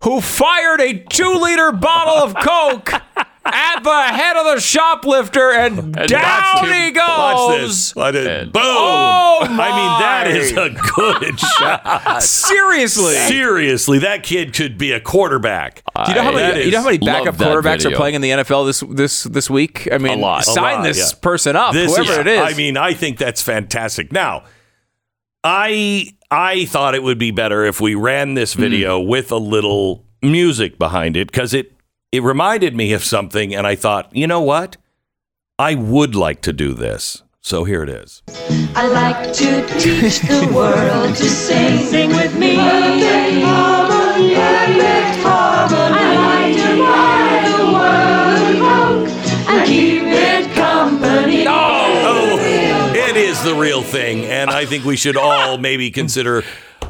who 0.04 0.20
fired 0.20 0.82
a 0.82 1.00
two-liter 1.00 1.72
bottle 1.72 2.16
of 2.16 2.36
Coke. 2.36 2.92
At 3.54 3.80
the 3.84 4.04
head 4.16 4.36
of 4.38 4.46
the 4.56 4.60
shoplifter, 4.62 5.52
and, 5.52 5.78
And 5.98 6.08
down 6.08 6.22
knocked 6.22 6.66
him- 6.68 6.74
he 6.86 6.92
goes. 6.92 7.08
Watch 7.08 7.60
this. 7.62 7.96
Let 7.96 8.16
it- 8.16 8.28
And- 8.28 8.52
boom. 8.54 8.62
Oh, 8.66 9.40
I 9.42 9.48
mean, 9.48 9.58
that 10.00 10.28
is 10.32 10.52
a 10.52 10.70
good 10.96 11.40
shot. 11.60 12.22
Seriously. 12.24 13.14
Seriously, 13.16 14.00
that 14.00 14.24
kid 14.24 14.54
could 14.54 14.78
be 14.78 14.92
a 14.92 15.00
quarterback. 15.00 15.84
Do 16.06 16.12
you 16.12 16.16
know 16.18 16.24
how 16.24 16.32
many, 16.32 16.64
you 16.66 16.72
know 16.72 16.80
how 16.80 16.86
many 16.86 16.98
backup 16.98 17.38
that 17.38 17.48
quarterbacks 17.48 17.86
are 17.86 17.96
playing 17.96 18.16
in 18.16 18.22
the 18.22 18.30
NFL 18.32 18.66
this 18.66 18.84
this 18.90 19.24
this 19.24 19.50
week? 19.50 19.88
I 19.92 19.98
mean, 19.98 20.20
lot. 20.22 20.42
A 20.42 20.46
sign 20.46 20.78
lot, 20.78 20.84
this 20.84 20.98
yeah. 21.14 21.20
person 21.22 21.56
up, 21.56 21.74
This 21.74 21.96
whoever 21.96 22.22
it 22.22 22.28
is. 22.28 22.40
I 22.40 22.54
mean, 22.56 22.78
I 22.78 22.94
think 22.94 23.18
that's 23.18 23.42
fantastic. 23.42 24.12
Now, 24.12 24.44
I 25.44 26.08
I 26.32 26.66
thought 26.66 26.96
it 26.96 27.04
would 27.04 27.18
be 27.18 27.32
better 27.32 27.64
if 27.66 27.80
we 27.80 27.96
ran 27.96 28.34
this 28.34 28.54
Hmm. 28.54 28.62
video 28.62 29.00
with 29.00 29.32
a 29.32 29.38
little 29.38 30.06
music 30.22 30.78
behind 30.78 31.16
it 31.16 31.32
because 31.32 31.54
it 31.54 31.72
it 32.18 32.24
reminded 32.24 32.76
me 32.76 32.94
of 32.94 33.04
something, 33.04 33.54
and 33.54 33.68
I 33.68 33.76
thought, 33.76 34.10
you 34.16 34.26
know 34.26 34.42
what, 34.42 34.76
I 35.60 35.76
would 35.76 36.16
like 36.16 36.42
to 36.42 36.52
do 36.52 36.74
this. 36.74 37.22
So 37.42 37.64
here 37.64 37.84
it 37.84 37.90
is. 37.90 38.24
I 38.76 38.88
like 38.88 39.34
to 39.34 39.68
teach 39.80 40.20
the 40.22 40.52
world 40.56 41.16
to 41.16 41.24
sing. 41.24 41.78
Sing 41.86 42.10
with 42.10 42.36
me. 42.38 42.56
Perfect 42.56 43.46
harmony. 43.46 44.34
Perfect 44.34 45.24
harmony. 45.24 46.00
I 46.00 46.16
like 46.26 46.58
to 46.58 46.72
buy 46.82 47.46
the 47.56 47.66
world 47.78 49.08
Coke 49.08 49.50
and 49.50 49.68
keep 49.68 50.02
it 50.04 50.56
company. 50.56 51.46
Oh, 51.48 52.40
it 52.96 53.16
is 53.16 53.42
the 53.44 53.54
real 53.54 53.84
thing, 53.84 54.26
and 54.26 54.50
I 54.50 54.66
think 54.66 54.86
we 54.86 54.98
should 54.98 55.18
all 55.18 55.60
maybe 55.60 55.92
consider 55.92 56.44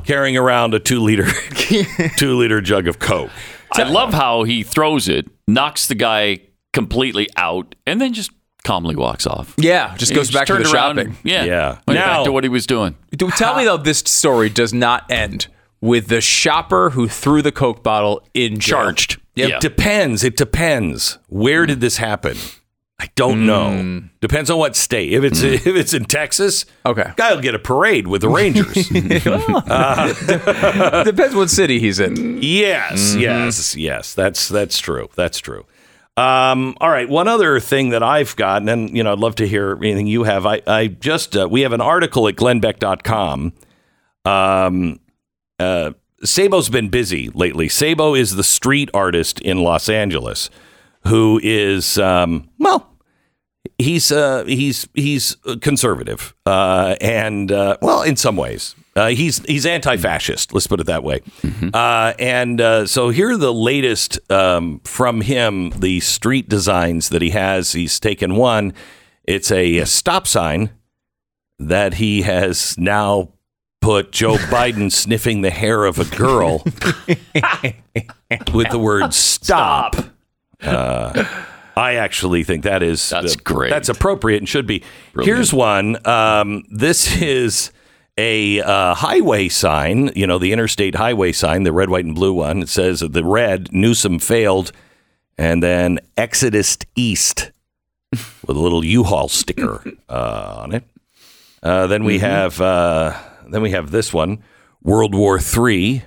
carrying 0.05 0.37
around 0.37 0.73
a 0.73 0.79
two 0.79 1.01
liter 1.01 1.27
two 2.17 2.37
liter 2.37 2.61
jug 2.61 2.87
of 2.87 2.97
Coke. 2.97 3.29
I 3.73 3.83
love 3.83 4.13
how 4.13 4.43
he 4.43 4.63
throws 4.63 5.07
it, 5.07 5.27
knocks 5.47 5.87
the 5.87 5.95
guy 5.95 6.39
completely 6.73 7.27
out, 7.37 7.75
and 7.85 7.99
then 8.01 8.13
just 8.13 8.31
calmly 8.63 8.95
walks 8.95 9.25
off. 9.25 9.53
yeah, 9.57 9.95
just 9.97 10.11
He 10.11 10.15
goes 10.15 10.29
back 10.31 10.45
to 10.47 10.53
the 10.53 10.59
turned 10.63 10.73
around 10.73 10.97
shopping. 10.97 11.17
yeah, 11.23 11.43
Yeah. 11.45 11.67
Went 11.87 11.99
Now- 11.99 12.17
back 12.17 12.25
to 12.25 12.31
what 12.31 12.43
he 12.43 12.49
was 12.49 12.65
doing. 12.67 12.95
Do- 13.15 13.29
Tell 13.31 13.55
me 13.55 13.63
though, 13.65 13.77
this 13.77 13.99
story 13.99 14.49
does 14.49 14.73
not 14.73 15.09
end 15.09 15.47
with 15.79 16.07
the 16.07 16.21
shopper 16.21 16.89
who 16.91 17.07
threw 17.07 17.41
the 17.41 17.51
Coke 17.51 17.83
bottle 17.83 18.21
in 18.33 18.59
jail. 18.59 18.77
Charged. 18.79 19.17
It 19.35 19.49
Yeah. 19.49 19.59
depends. 19.59 20.23
It 20.23 20.35
depends. 20.35 21.17
Where 21.29 21.65
did 21.65 21.79
this 21.81 21.97
happen? 21.97 22.35
I 22.99 23.09
don't 23.15 23.45
know. 23.45 24.01
Depends 24.21 24.49
on 24.49 24.57
what 24.57 24.75
state. 24.75 25.13
If 25.13 25.23
it's 25.23 25.41
if 25.43 25.67
it's 25.67 25.93
in 25.93 26.05
Texas, 26.05 26.65
Okay. 26.85 27.11
guy 27.15 27.33
will 27.33 27.41
get 27.41 27.53
a 27.53 27.59
parade 27.59 28.07
with 28.07 28.21
the 28.21 28.29
Rangers. 28.29 28.73
Depends 31.05 31.35
what 31.35 31.49
city 31.51 31.79
he's 31.79 31.99
in. 31.99 32.41
yes, 32.41 33.15
yes, 33.15 33.75
yes. 33.75 34.13
That's 34.15 34.47
that's 34.47 34.79
true. 34.79 35.09
That's 35.15 35.37
true. 35.39 35.65
Um, 36.15 36.75
all 36.81 36.89
right. 36.89 37.07
One 37.07 37.27
other 37.27 37.59
thing 37.59 37.89
that 37.89 38.01
I've 38.01 38.35
gotten, 38.35 38.67
and 38.67 38.95
you 38.97 39.03
know, 39.03 39.11
I'd 39.13 39.19
love 39.19 39.35
to 39.35 39.47
hear 39.47 39.77
anything 39.83 40.07
you 40.07 40.23
have. 40.23 40.47
I 40.47 40.61
I 40.65 40.87
just 40.87 41.37
uh, 41.37 41.47
we 41.49 41.61
have 41.61 41.73
an 41.73 41.81
article 41.81 42.27
at 42.27 42.35
glennbeck.com. 42.35 43.53
Um, 44.25 44.99
uh, 45.59 45.91
Sabo's 46.23 46.69
been 46.69 46.89
busy 46.89 47.29
lately. 47.29 47.69
Sabo 47.69 48.15
is 48.15 48.35
the 48.35 48.43
street 48.43 48.89
artist 48.93 49.39
in 49.41 49.59
Los 49.59 49.87
Angeles 49.87 50.49
who 51.05 51.39
is 51.41 51.97
um, 51.99 52.49
well, 52.57 52.86
he's 53.77 54.11
uh, 54.11 54.43
he's 54.45 54.87
he's 54.93 55.35
conservative 55.61 56.33
uh, 56.45 56.95
and 57.01 57.51
uh, 57.51 57.77
well, 57.81 58.01
in 58.01 58.15
some 58.15 58.35
ways. 58.35 58.75
Uh, 58.95 59.09
he's 59.09 59.45
he's 59.45 59.67
anti-fascist. 59.67 60.51
Let's 60.53 60.65
put 60.65 60.79
it 60.79 60.87
that 60.87 61.03
way. 61.03 61.21
Uh, 61.71 62.13
and 62.17 62.59
uh, 62.59 62.87
so 62.87 63.09
here 63.09 63.29
are 63.29 63.37
the 63.37 63.53
latest 63.53 64.19
um, 64.31 64.79
from 64.85 65.21
him. 65.21 65.69
The 65.69 65.99
street 65.99 66.49
designs 66.49 67.09
that 67.09 67.21
he 67.21 67.29
has. 67.29 67.73
He's 67.73 67.99
taken 67.99 68.35
one. 68.35 68.73
It's 69.23 69.51
a, 69.51 69.77
a 69.77 69.85
stop 69.85 70.25
sign 70.25 70.71
that 71.59 71.95
he 71.95 72.23
has 72.23 72.75
now 72.79 73.33
put 73.81 74.11
Joe 74.11 74.35
Biden 74.49 74.91
sniffing 74.91 75.41
the 75.41 75.51
hair 75.51 75.85
of 75.85 75.99
a 75.99 76.05
girl 76.05 76.63
with 78.51 78.69
the 78.71 78.79
word 78.79 79.13
stop. 79.13 79.95
Uh, 80.59 81.23
I 81.77 81.95
actually 81.95 82.43
think 82.43 82.63
that 82.63 82.81
is 82.81 83.09
That's 83.09 83.35
great. 83.35 83.69
That's 83.69 83.89
appropriate 83.89 84.37
and 84.37 84.49
should 84.49 84.65
be. 84.65 84.83
Here's 85.21 85.53
one. 85.53 86.05
Um, 86.07 86.63
this 86.69 87.21
is 87.21 87.71
a 88.17 88.61
uh, 88.61 88.95
highway 88.95 89.47
sign. 89.47 90.11
You 90.15 90.25
know, 90.25 90.39
the 90.39 90.53
interstate 90.53 90.95
highway 90.95 91.31
sign, 91.31 91.63
the 91.63 91.71
red, 91.71 91.89
white, 91.89 92.05
and 92.05 92.15
blue 92.15 92.33
one. 92.33 92.63
It 92.63 92.69
says 92.69 93.01
the 93.01 93.23
red 93.23 93.71
Newsom 93.71 94.17
failed, 94.19 94.71
and 95.37 95.61
then 95.61 95.99
Exodus 96.17 96.77
East 96.95 97.51
with 98.11 98.57
a 98.57 98.59
little 98.59 98.83
U-Haul 98.83 99.29
sticker 99.29 99.83
uh, 100.09 100.57
on 100.59 100.73
it. 100.73 100.83
Uh, 101.61 101.87
then 101.87 102.03
we 102.03 102.19
have 102.19 102.59
uh, 102.59 103.15
then 103.47 103.61
we 103.61 103.71
have 103.71 103.91
this 103.91 104.13
one, 104.13 104.43
World 104.81 105.13
War 105.13 105.39
Three, 105.39 106.03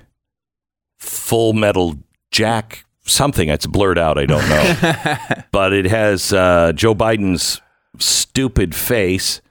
Full 0.97 1.53
Metal 1.53 1.97
Jack 2.29 2.85
something. 3.05 3.49
It's 3.49 3.65
blurred 3.65 3.97
out. 3.97 4.17
I 4.17 4.25
don't 4.25 4.47
know, 4.49 5.15
but 5.51 5.73
it 5.73 5.85
has 5.85 6.31
uh, 6.33 6.71
Joe 6.73 6.95
Biden's 6.95 7.61
stupid 7.99 8.73
face 8.75 9.41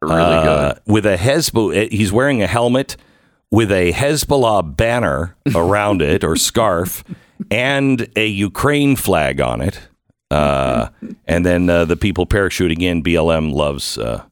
Really 0.00 0.14
uh, 0.20 0.72
good. 0.74 0.82
with 0.86 1.06
a 1.06 1.16
Hezbollah. 1.16 1.90
He's 1.90 2.12
wearing 2.12 2.40
a 2.42 2.46
helmet 2.46 2.96
with 3.50 3.72
a 3.72 3.92
Hezbollah 3.92 4.76
banner 4.76 5.36
around 5.54 6.02
it 6.02 6.22
or 6.22 6.36
scarf, 6.36 7.02
and 7.50 8.08
a 8.14 8.26
Ukraine 8.26 8.94
flag 8.94 9.40
on 9.40 9.60
it. 9.60 9.80
Uh, 10.30 10.88
and 11.26 11.44
then 11.44 11.68
uh, 11.70 11.84
the 11.84 11.96
people 11.96 12.26
parachuting 12.26 12.82
in. 12.82 13.02
BLM 13.02 13.52
loves 13.52 13.98
uh, 13.98 14.24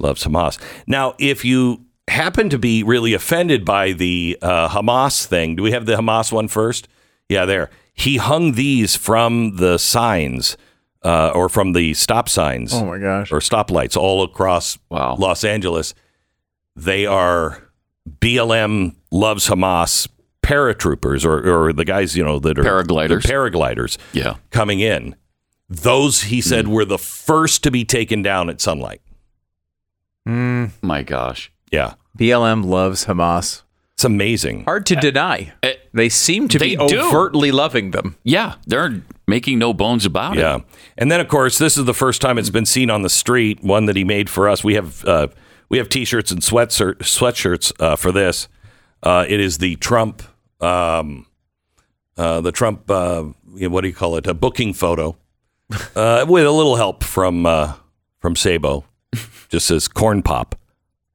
loves 0.00 0.24
Hamas. 0.24 0.58
Now, 0.86 1.14
if 1.18 1.44
you 1.44 1.84
happen 2.08 2.48
to 2.50 2.58
be 2.58 2.82
really 2.82 3.14
offended 3.14 3.64
by 3.64 3.92
the 3.92 4.36
uh, 4.42 4.68
Hamas 4.68 5.24
thing, 5.26 5.54
do 5.56 5.62
we 5.62 5.70
have 5.70 5.86
the 5.86 5.94
Hamas 5.94 6.32
one 6.32 6.48
first? 6.48 6.88
Yeah, 7.28 7.44
there. 7.44 7.70
He 7.94 8.16
hung 8.16 8.52
these 8.52 8.96
from 8.96 9.56
the 9.56 9.78
signs 9.78 10.56
uh, 11.02 11.30
or 11.34 11.48
from 11.48 11.72
the 11.74 11.94
stop 11.94 12.28
signs 12.28 12.72
Oh 12.74 12.84
my 12.84 12.98
gosh. 12.98 13.30
or 13.30 13.38
stoplights 13.38 13.96
all 13.96 14.22
across 14.24 14.78
Wow. 14.90 15.16
Los 15.16 15.44
Angeles. 15.44 15.94
They 16.76 17.06
are 17.06 17.62
BLM 18.20 18.96
loves 19.10 19.48
Hamas 19.48 20.08
paratroopers 20.42 21.24
or, 21.24 21.68
or 21.68 21.72
the 21.72 21.84
guys 21.84 22.16
you 22.16 22.24
know 22.24 22.38
that 22.40 22.58
are 22.58 22.64
Paragliders. 22.64 23.22
paragliders 23.22 23.96
Yeah. 24.12 24.36
coming 24.50 24.80
in. 24.80 25.14
Those, 25.68 26.24
he 26.24 26.40
said, 26.42 26.68
were 26.68 26.84
the 26.84 26.98
first 26.98 27.62
to 27.64 27.70
be 27.70 27.84
taken 27.86 28.20
down 28.22 28.50
at 28.50 28.60
sunlight. 28.60 29.00
My 30.26 31.02
gosh. 31.02 31.50
Yeah. 31.72 31.94
BLM 32.18 32.64
loves 32.64 33.06
Hamas. 33.06 33.62
It's 34.04 34.10
amazing. 34.10 34.64
Hard 34.64 34.84
to 34.86 34.96
deny. 34.96 35.54
Eh, 35.62 35.72
They 35.94 36.10
seem 36.10 36.48
to 36.48 36.58
be 36.58 36.76
they 36.76 36.86
do. 36.86 37.00
overtly 37.00 37.50
loving 37.50 37.92
them. 37.92 38.16
Yeah, 38.22 38.56
they're 38.66 39.00
making 39.26 39.58
no 39.58 39.72
bones 39.72 40.04
about 40.04 40.36
Yeah. 40.36 40.56
it. 40.56 40.58
Yeah, 40.58 40.76
and 40.98 41.10
then, 41.10 41.20
of 41.20 41.28
course, 41.28 41.56
this 41.56 41.78
is 41.78 41.86
the 41.86 41.94
first 41.94 42.20
time 42.20 42.36
it's 42.36 42.50
been 42.50 42.66
seen 42.66 42.90
on 42.90 43.00
the 43.00 43.08
street. 43.08 43.62
One 43.64 43.86
that 43.86 43.96
he 43.96 44.04
made 44.04 44.28
for 44.28 44.46
us. 44.46 44.62
We 44.62 44.74
have 44.74 45.02
uh, 45.06 45.28
we 45.70 45.78
have 45.78 45.88
T-shirts 45.88 46.30
and 46.30 46.42
sweatshirt, 46.42 46.98
sweatshirts 46.98 47.72
uh, 47.80 47.96
for 47.96 48.12
this. 48.12 48.46
Uh, 49.02 49.24
it 49.26 49.40
is 49.40 49.56
the 49.58 49.76
Trump, 49.76 50.22
um, 50.60 51.24
uh, 52.18 52.42
the 52.42 52.52
Trump. 52.52 52.90
Uh, 52.90 53.22
what 53.70 53.80
do 53.80 53.88
you 53.88 53.94
call 53.94 54.16
it? 54.16 54.26
A 54.26 54.34
booking 54.34 54.74
photo 54.74 55.16
uh, 55.96 56.26
with 56.28 56.44
a 56.44 56.50
little 56.50 56.76
help 56.76 57.02
from 57.04 57.46
uh, 57.46 57.72
from 58.20 58.36
Sabo. 58.36 58.84
Just 59.48 59.66
says 59.66 59.88
corn 59.88 60.20
pop, 60.22 60.56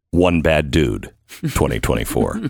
one 0.10 0.42
bad 0.42 0.72
dude. 0.72 1.12
2024. 1.42 2.42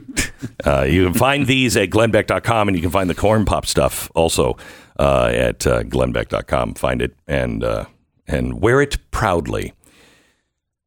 uh, 0.66 0.82
you 0.84 1.06
can 1.06 1.14
find 1.14 1.48
these 1.48 1.78
at 1.78 1.90
glennbeck.com 1.90 2.68
and 2.68 2.78
you 2.78 2.82
can 2.82 2.92
find 2.92 3.10
the 3.10 3.16
corn 3.16 3.46
pop 3.46 3.66
stuff 3.66 4.12
also 4.16 4.58
uh, 4.98 5.32
at 5.34 5.68
uh, 5.68 5.84
glennbeck.com. 5.84 6.76
Find 6.76 7.02
it 7.02 7.16
and 7.28 7.64
uh, 7.64 7.86
and 8.28 8.62
wear 8.62 8.82
it 8.82 8.98
proudly. 9.12 9.74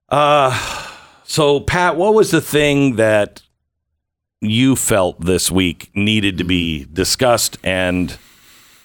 Uh, 0.08 0.58
so, 1.24 1.60
Pat, 1.60 1.96
what 1.96 2.14
was 2.14 2.30
the 2.30 2.40
thing 2.40 2.96
that 2.96 3.42
you 4.40 4.76
felt 4.76 5.20
this 5.20 5.50
week 5.50 5.90
needed 5.94 6.36
to 6.38 6.44
be 6.44 6.86
discussed 6.92 7.56
and 7.62 8.18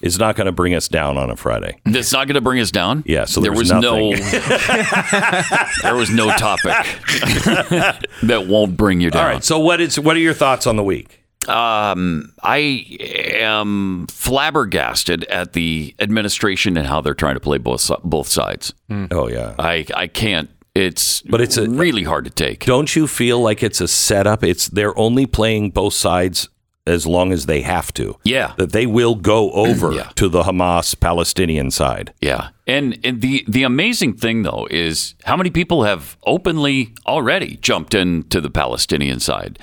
is 0.02 0.20
not 0.20 0.36
going 0.36 0.46
to 0.46 0.52
bring 0.52 0.74
us 0.76 0.88
down 0.88 1.18
on 1.18 1.30
a 1.30 1.36
Friday? 1.36 1.80
That's 1.86 2.12
not 2.14 2.28
going 2.28 2.36
to 2.36 2.42
bring 2.42 2.60
us 2.60 2.72
down. 2.72 3.04
Yeah, 3.06 3.26
so 3.26 3.42
there 3.42 3.52
was 3.52 3.72
no 3.72 4.14
there 5.82 5.96
was 5.96 6.10
no 6.10 6.30
topic 6.38 6.64
that 8.24 8.46
won't 8.48 8.78
bring 8.78 9.02
you 9.02 9.12
down. 9.12 9.22
All 9.26 9.28
right. 9.34 9.44
So, 9.44 9.60
what 9.60 9.82
is 9.82 10.00
what 10.00 10.16
are 10.16 10.20
your 10.20 10.34
thoughts 10.34 10.68
on 10.68 10.76
the 10.76 10.84
week? 10.84 11.24
Um, 11.48 12.34
I 12.44 12.86
am 13.40 14.08
flabbergasted 14.08 15.24
at 15.26 15.54
the 15.54 15.96
administration 16.00 16.76
and 16.78 16.86
how 16.88 17.00
they're 17.02 17.14
trying 17.14 17.36
to 17.36 17.40
play 17.40 17.58
both 17.58 17.90
both 18.04 18.28
sides. 18.28 18.74
Oh 19.12 19.28
yeah. 19.30 19.56
I 19.58 19.86
I 19.96 20.08
can't. 20.08 20.50
It's 20.76 21.22
But 21.24 21.42
it's 21.42 21.58
a- 21.58 21.68
really 21.70 22.04
hard 22.04 22.26
to 22.26 22.32
take. 22.32 22.66
Don't 22.66 22.96
you 22.96 23.08
feel 23.08 23.42
like 23.42 23.64
it's 23.64 23.82
a 23.82 23.88
setup? 23.88 24.44
It's 24.44 24.68
they're 24.68 24.98
only 24.98 25.26
playing 25.26 25.72
both 25.72 25.94
sides 25.94 26.50
as 26.88 27.06
long 27.06 27.32
as 27.32 27.46
they 27.46 27.62
have 27.62 27.94
to. 27.94 28.18
Yeah. 28.24 28.54
That 28.58 28.72
they 28.72 28.86
will 28.86 29.16
go 29.16 29.52
over 29.66 29.92
Yeah. 29.94 30.10
to 30.16 30.30
the 30.30 30.44
Hamas 30.44 31.00
Palestinian 31.00 31.72
side. 31.72 32.14
Yeah, 32.22 32.50
and, 32.66 32.98
and 33.04 33.22
the 33.22 33.44
the 33.48 33.64
amazing 33.64 34.14
thing 34.18 34.44
though 34.44 34.68
is 34.72 35.16
how 35.26 35.36
many 35.38 35.50
people 35.50 35.84
have 35.84 36.18
openly 36.26 36.94
already 37.06 37.58
jumped 37.62 37.94
into 37.94 38.42
the 38.42 38.50
Palestinian 38.50 39.20
side, 39.20 39.60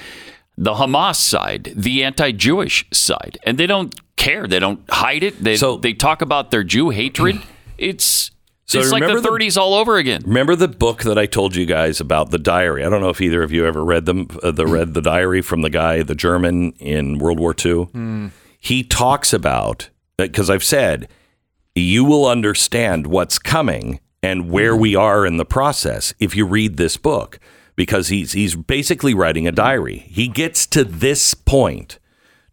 the 0.56 0.74
Hamas 0.74 1.16
side, 1.16 1.72
the 1.74 2.04
anti-Jewish 2.04 2.86
side, 2.92 3.38
and 3.44 3.58
they 3.58 3.66
don't 3.66 3.94
care. 4.16 4.46
They 4.46 4.58
don't 4.60 4.80
hide 4.90 5.22
it. 5.22 5.42
They 5.42 5.56
So- 5.56 5.76
they 5.78 5.92
talk 5.94 6.22
about 6.22 6.50
their 6.50 6.64
Jew 6.64 6.90
hatred. 6.90 7.40
It's 7.76 8.30
So 8.74 8.80
it's 8.80 8.92
like 8.92 9.06
the 9.06 9.20
the- 9.20 9.28
30s 9.28 9.56
all 9.56 9.74
over 9.74 9.96
again. 9.96 10.22
Remember 10.26 10.56
the 10.56 10.68
book 10.68 11.02
that 11.02 11.18
I 11.18 11.26
told 11.26 11.56
you 11.56 11.66
guys 11.66 12.00
about 12.00 12.30
the 12.30 12.38
diary? 12.38 12.84
I 12.84 12.88
don't 12.88 13.00
know 13.00 13.08
if 13.08 13.20
either 13.20 13.42
of 13.42 13.52
you 13.52 13.66
ever 13.66 13.84
read 13.84 14.06
them. 14.06 14.28
Uh, 14.42 14.50
the 14.50 14.66
read 14.66 14.94
the 14.94 15.02
diary 15.02 15.42
from 15.42 15.62
the 15.62 15.70
guy, 15.70 16.02
the 16.02 16.14
German 16.14 16.72
in 16.72 17.18
World 17.18 17.38
War 17.38 17.54
II. 17.64 17.84
Hmm. 17.84 18.28
He 18.58 18.82
talks 18.82 19.32
about 19.32 19.90
uh, 20.18 20.24
because 20.24 20.50
I've 20.50 20.64
said 20.64 21.08
you 21.74 22.04
will 22.04 22.26
understand 22.26 23.06
what's 23.06 23.38
coming 23.38 24.00
and 24.22 24.50
where 24.50 24.74
hmm. 24.74 24.80
we 24.80 24.96
are 24.96 25.26
in 25.26 25.36
the 25.36 25.44
process 25.44 26.14
if 26.18 26.34
you 26.36 26.46
read 26.46 26.76
this 26.76 26.96
book 26.96 27.38
because 27.76 28.08
he's 28.08 28.32
he's 28.32 28.56
basically 28.56 29.14
writing 29.14 29.46
a 29.46 29.50
hmm. 29.50 29.56
diary. 29.56 29.98
He 30.08 30.28
gets 30.28 30.66
to 30.68 30.84
this 30.84 31.34
point 31.34 31.98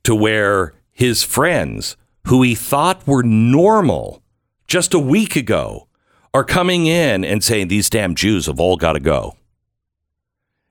to 0.04 0.16
where 0.16 0.74
his 0.92 1.24
friends 1.24 1.98
who 2.28 2.42
he 2.42 2.56
thought 2.56 3.06
were 3.08 3.24
normal 3.24 4.22
just 4.68 4.94
a 4.94 5.00
week 5.00 5.36
ago 5.36 5.88
are 6.34 6.44
coming 6.44 6.86
in 6.86 7.24
and 7.26 7.44
saying 7.44 7.68
these 7.68 7.90
damn 7.90 8.16
Jews 8.16 8.46
have 8.46 8.60
all 8.60 8.78
got 8.78 8.94
to 8.94 9.00
go. 9.00 9.36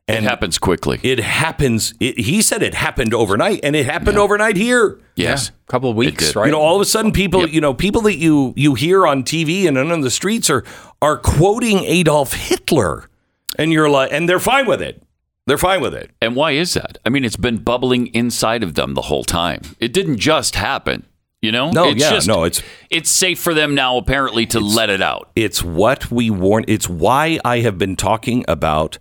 it 0.09 0.23
happens 0.23 0.59
quickly. 0.59 0.99
It 1.03 1.21
happens. 1.21 1.95
It, 2.01 2.19
he 2.19 2.43
said 2.43 2.63
it 2.63 2.75
happened 2.75 3.15
overnight, 3.15 3.61
and 3.63 3.77
it 3.77 3.87
happened 3.87 4.19
overnight 4.19 4.57
here. 4.57 4.99
yes. 5.15 5.51
A 5.51 5.71
couple 5.71 5.91
of 5.91 5.97
weeks, 5.97 6.35
right? 6.35 6.47
You 6.47 6.53
know, 6.53 6.61
all 6.61 6.75
of 6.75 6.83
a 6.83 6.85
sudden, 6.85 7.13
people, 7.13 7.49
you 7.49 7.61
know, 7.61 7.75
people 7.75 8.01
that 8.03 8.17
you 8.17 8.53
you 8.57 8.75
hear 8.75 9.07
on 9.07 9.23
TV 9.23 9.69
and 9.69 9.79
on 9.79 10.01
the 10.01 10.11
streets 10.11 10.51
are 10.51 10.65
are 11.01 11.17
quoting 11.17 11.79
Adolf 11.85 12.33
Hitler, 12.33 13.09
and 13.57 13.73
you're 13.73 13.89
like, 13.89 14.13
and 14.13 14.29
they're 14.29 14.41
fine 14.41 14.67
with 14.67 14.83
it. 14.83 15.03
They're 15.47 15.59
fine 15.59 15.81
with 15.81 15.95
it. 15.95 16.11
And 16.21 16.35
why 16.37 16.53
is 16.53 16.75
that? 16.75 16.99
I 17.05 17.09
mean, 17.09 17.25
it's 17.25 17.37
been 17.37 17.59
bubbling 17.59 18.09
inside 18.09 18.63
of 18.63 18.75
them 18.75 18.95
the 18.95 19.03
whole 19.03 19.25
time. 19.25 19.63
It 19.79 19.93
didn't 19.93 20.19
just 20.19 20.55
happen. 20.57 21.07
You 21.43 21.53
know? 21.53 21.71
No, 21.71 21.89
it's 21.89 22.03
yeah, 22.03 22.11
just, 22.11 22.29
no, 22.29 22.45
it's- 22.45 22.63
it's 22.91 23.09
safe 23.11 23.39
for 23.39 23.55
them 23.55 23.75
now 23.75 23.97
apparently 23.97 24.45
to 24.47 24.61
let 24.61 24.91
it 24.91 25.01
out. 25.01 25.31
It's 25.35 25.63
what 25.63 26.11
we 26.11 26.29
warn. 26.29 26.65
It's 26.69 26.89
why 26.89 27.39
I 27.45 27.61
have 27.61 27.79
been 27.79 27.97
talking 27.97 28.45
about 28.47 28.99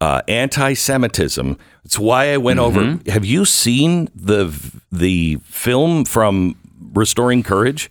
uh, 0.00 0.22
anti-Semitism. 0.28 1.58
It's 1.84 1.98
why 1.98 2.32
I 2.32 2.36
went 2.36 2.60
over. 2.60 2.98
Have 3.06 3.24
you 3.24 3.44
seen 3.44 4.08
the 4.14 4.54
the 4.92 5.36
film 5.44 6.04
from 6.04 6.56
Restoring 6.94 7.42
Courage? 7.42 7.90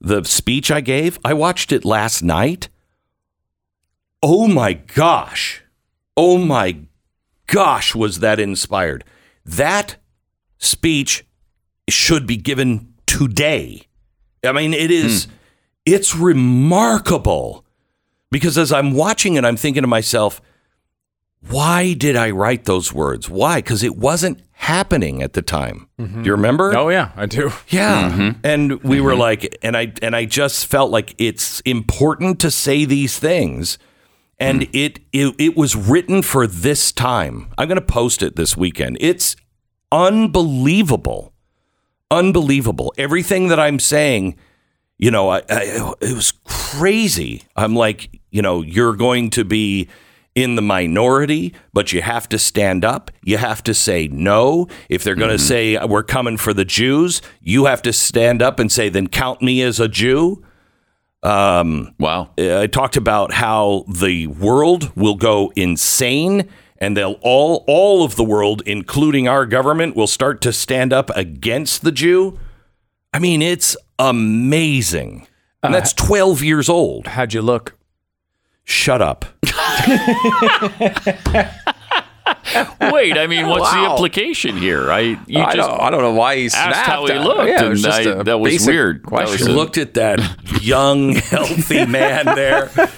The 0.00 0.24
speech 0.24 0.70
I 0.70 0.80
gave. 0.80 1.18
I 1.24 1.34
watched 1.34 1.70
it 1.70 1.84
last 1.84 2.22
night. 2.22 2.68
Oh 4.22 4.48
my 4.48 4.72
gosh! 4.72 5.62
Oh 6.16 6.38
my 6.38 6.78
gosh! 7.46 7.94
Was 7.94 8.20
that 8.20 8.40
inspired? 8.40 9.04
That 9.44 9.96
speech 10.58 11.24
should 11.88 12.26
be 12.26 12.36
given 12.36 12.87
today. 13.18 13.82
I 14.44 14.52
mean, 14.52 14.72
it 14.72 14.90
is. 14.90 15.24
Hmm. 15.24 15.30
It's 15.86 16.14
remarkable 16.14 17.64
because 18.30 18.58
as 18.58 18.72
I'm 18.72 18.92
watching 18.92 19.34
it, 19.34 19.44
I'm 19.44 19.56
thinking 19.56 19.82
to 19.82 19.88
myself, 19.88 20.40
why 21.40 21.94
did 21.94 22.14
I 22.14 22.30
write 22.30 22.64
those 22.64 22.92
words? 22.92 23.28
Why? 23.28 23.58
Because 23.58 23.82
it 23.82 23.96
wasn't 23.96 24.42
happening 24.52 25.22
at 25.22 25.32
the 25.32 25.42
time. 25.42 25.88
Mm-hmm. 25.98 26.22
Do 26.22 26.26
you 26.26 26.32
remember? 26.32 26.76
Oh 26.76 26.88
yeah, 26.90 27.12
I 27.16 27.26
do. 27.26 27.52
Yeah. 27.68 28.10
Mm-hmm. 28.10 28.40
And 28.44 28.82
we 28.82 29.00
were 29.00 29.12
mm-hmm. 29.12 29.20
like, 29.20 29.58
and 29.62 29.76
I 29.76 29.92
and 30.02 30.14
I 30.14 30.24
just 30.24 30.66
felt 30.66 30.90
like 30.90 31.14
it's 31.18 31.60
important 31.60 32.40
to 32.40 32.50
say 32.50 32.84
these 32.84 33.18
things. 33.18 33.78
And 34.40 34.64
hmm. 34.64 34.70
it, 34.72 35.00
it 35.12 35.34
it 35.38 35.56
was 35.56 35.74
written 35.74 36.22
for 36.22 36.46
this 36.46 36.92
time. 36.92 37.50
I'm 37.56 37.66
going 37.66 37.80
to 37.80 37.82
post 37.82 38.22
it 38.22 38.36
this 38.36 38.56
weekend. 38.56 38.98
It's 39.00 39.34
unbelievable, 39.90 41.32
unbelievable. 42.10 42.92
Everything 42.96 43.48
that 43.48 43.60
I'm 43.60 43.78
saying, 43.78 44.36
you 44.98 45.10
know, 45.10 45.30
I, 45.30 45.38
I, 45.48 45.92
it 46.00 46.14
was 46.14 46.32
crazy. 46.44 47.44
I'm 47.54 47.74
like, 47.74 48.20
you 48.30 48.42
know, 48.42 48.62
you're 48.62 48.96
going 48.96 49.30
to 49.30 49.44
be 49.44 49.88
in 50.34 50.54
the 50.54 50.62
minority, 50.62 51.52
but 51.72 51.92
you 51.92 52.00
have 52.02 52.28
to 52.28 52.38
stand 52.38 52.84
up. 52.84 53.10
You 53.22 53.38
have 53.38 53.62
to 53.64 53.74
say 53.74 54.06
no. 54.06 54.68
If 54.88 55.02
they're 55.02 55.16
going 55.16 55.36
to 55.36 55.38
say 55.38 55.76
we're 55.84 56.04
coming 56.04 56.36
for 56.36 56.54
the 56.54 56.64
Jews, 56.64 57.20
you 57.40 57.64
have 57.64 57.82
to 57.82 57.92
stand 57.92 58.40
up 58.40 58.60
and 58.60 58.70
say, 58.70 58.88
then 58.88 59.08
count 59.08 59.42
me 59.42 59.62
as 59.62 59.80
a 59.80 59.88
Jew. 59.88 60.44
Wow. 61.24 62.30
Uh, 62.38 62.60
I 62.60 62.68
talked 62.68 62.96
about 62.96 63.32
how 63.32 63.84
the 63.88 64.28
world 64.28 64.92
will 64.94 65.16
go 65.16 65.52
insane 65.56 66.48
and 66.78 66.96
they'll 66.96 67.18
all 67.22 67.64
all 67.66 68.04
of 68.04 68.16
the 68.16 68.24
world 68.24 68.62
including 68.66 69.26
our 69.28 69.44
government 69.46 69.94
will 69.96 70.06
start 70.06 70.40
to 70.42 70.52
stand 70.52 70.92
up 70.92 71.10
against 71.16 71.82
the 71.82 71.92
Jew. 71.92 72.38
I 73.12 73.18
mean, 73.18 73.42
it's 73.42 73.76
amazing. 73.98 75.26
And 75.62 75.74
that's 75.74 75.92
uh, 75.92 76.06
12 76.06 76.42
years 76.42 76.68
old. 76.68 77.08
How'd 77.08 77.32
you 77.34 77.42
look? 77.42 77.76
Shut 78.64 79.00
up. 79.02 79.24
Wait, 82.80 83.16
I 83.18 83.26
mean, 83.26 83.46
what's 83.48 83.70
the 83.72 83.78
Wow. 83.78 83.92
implication 83.92 84.56
here? 84.56 84.90
I 84.90 85.18
you 85.26 85.40
I, 85.40 85.54
just 85.56 85.68
don't, 85.68 85.80
I 85.80 85.90
don't 85.90 86.02
know 86.02 86.12
why 86.14 86.36
he 86.36 86.48
snapped. 86.48 86.76
asked 86.76 86.86
how 86.88 87.06
he 87.06 87.12
at- 87.12 87.22
looked, 87.22 87.48
Yeah, 87.48 87.64
it 87.64 87.68
was 87.68 87.84
and 87.84 87.92
just 87.94 88.06
I- 88.08 88.10
a 88.20 88.24
that 88.24 88.38
was 88.38 88.52
basic 88.52 88.68
weird. 88.68 89.02
That 89.04 89.10
was 89.10 89.30
Question. 89.30 89.48
a- 89.48 89.52
looked 89.52 89.78
at 89.78 89.94
that 89.94 90.20
young, 90.62 91.14
healthy 91.14 91.86
man 91.86 92.26
there. 92.26 92.70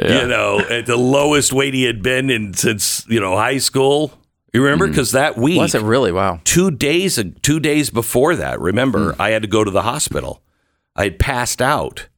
You 0.00 0.26
know, 0.28 0.60
at 0.60 0.86
the 0.86 0.96
lowest 0.96 1.52
weight 1.52 1.74
he 1.74 1.82
had 1.84 2.02
been 2.02 2.30
in 2.30 2.54
since 2.54 3.04
you 3.08 3.20
know 3.20 3.36
high 3.36 3.58
school. 3.58 4.12
You 4.52 4.62
remember? 4.62 4.86
Because 4.86 5.12
that 5.12 5.36
week, 5.36 5.58
Was 5.58 5.74
it 5.74 5.82
really? 5.82 6.10
Wow. 6.12 6.40
two 6.44 6.70
days 6.70 7.22
two 7.42 7.60
days 7.60 7.90
before 7.90 8.34
that, 8.36 8.60
remember, 8.60 9.14
I 9.18 9.30
had 9.30 9.42
to 9.42 9.48
go 9.48 9.64
to 9.64 9.70
the 9.70 9.82
hospital. 9.82 10.42
I 10.96 11.04
had 11.04 11.18
passed 11.18 11.60
out. 11.60 12.08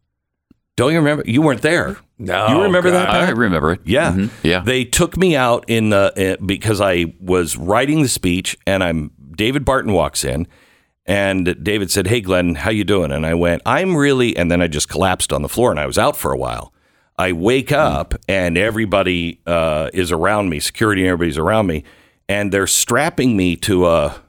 Don't 0.77 0.93
you 0.93 0.99
remember? 0.99 1.25
You 1.27 1.43
weren't 1.43 1.63
there. 1.63 1.97
No, 2.19 2.49
you 2.49 2.63
remember 2.63 2.91
that? 2.91 3.09
I 3.09 3.31
remember 3.31 3.73
it. 3.73 3.81
Yeah, 3.85 4.13
Mhm. 4.13 4.31
yeah. 4.43 4.61
They 4.61 4.85
took 4.85 5.17
me 5.17 5.35
out 5.37 5.65
in 5.69 5.89
the 5.91 6.37
uh, 6.39 6.45
because 6.45 6.81
I 6.81 7.15
was 7.21 7.57
writing 7.57 8.03
the 8.03 8.09
speech, 8.09 8.57
and 8.67 8.85
I'm 8.85 9.11
David 9.37 9.65
Barton 9.65 9.93
walks 9.93 10.23
in, 10.25 10.47
And 11.07 11.57
David 11.65 11.91
said, 11.91 12.07
"Hey, 12.07 12.21
Glenn, 12.21 12.55
how 12.57 12.71
you 12.71 12.85
doing?" 12.85 13.11
And 13.11 13.25
I 13.27 13.35
went, 13.35 13.63
"I'm 13.67 13.97
really," 13.97 14.37
and 14.37 14.51
then 14.51 14.61
I 14.63 14.69
just 14.69 14.89
collapsed 14.89 15.33
on 15.33 15.43
the 15.43 15.49
floor, 15.49 15.71
and 15.71 15.81
I 15.81 15.87
was 15.87 15.99
out 15.99 16.17
for 16.17 16.31
a 16.31 16.37
while. 16.39 16.73
I 17.21 17.33
wake 17.33 17.71
up, 17.71 18.15
and 18.29 18.57
everybody 18.57 19.41
uh, 19.47 19.91
is 19.93 20.11
around 20.11 20.49
me, 20.49 20.59
security 20.59 21.03
and 21.03 21.11
everybody's 21.11 21.37
around 21.37 21.67
me, 21.67 21.85
and 22.31 22.51
they're 22.51 22.67
strapping 22.67 23.37
me 23.37 23.57
to 23.57 23.87
a, 23.87 24.23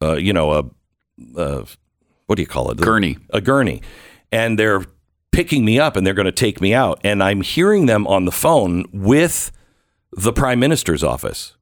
a 0.00 0.18
you 0.18 0.32
know, 0.32 0.52
a, 0.52 0.64
a 1.36 1.66
what 2.24 2.36
do 2.36 2.42
you 2.42 2.48
call 2.48 2.70
it? 2.70 2.78
Gurney. 2.78 3.18
a 3.30 3.42
gurney, 3.42 3.82
and 4.32 4.58
they're 4.58 4.86
picking 5.30 5.62
me 5.62 5.78
up 5.78 5.94
and 5.94 6.06
they're 6.06 6.14
going 6.14 6.26
to 6.26 6.32
take 6.32 6.60
me 6.60 6.72
out. 6.72 6.98
And 7.04 7.22
I'm 7.22 7.42
hearing 7.42 7.84
them 7.84 8.06
on 8.06 8.24
the 8.24 8.32
phone 8.32 8.86
with 8.92 9.52
the 10.12 10.32
prime 10.32 10.58
minister's 10.58 11.04
office. 11.04 11.54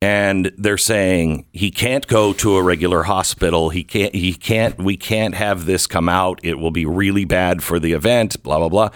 And 0.00 0.52
they're 0.56 0.78
saying 0.78 1.46
he 1.52 1.72
can't 1.72 2.06
go 2.06 2.32
to 2.34 2.56
a 2.56 2.62
regular 2.62 3.04
hospital. 3.04 3.70
He 3.70 3.82
can't, 3.82 4.14
he 4.14 4.34
can't, 4.34 4.78
we 4.78 4.96
can't 4.96 5.34
have 5.34 5.66
this 5.66 5.88
come 5.88 6.08
out. 6.08 6.38
It 6.44 6.58
will 6.58 6.70
be 6.70 6.86
really 6.86 7.24
bad 7.24 7.64
for 7.64 7.80
the 7.80 7.92
event, 7.94 8.40
blah, 8.42 8.58
blah, 8.58 8.68
blah. 8.68 8.90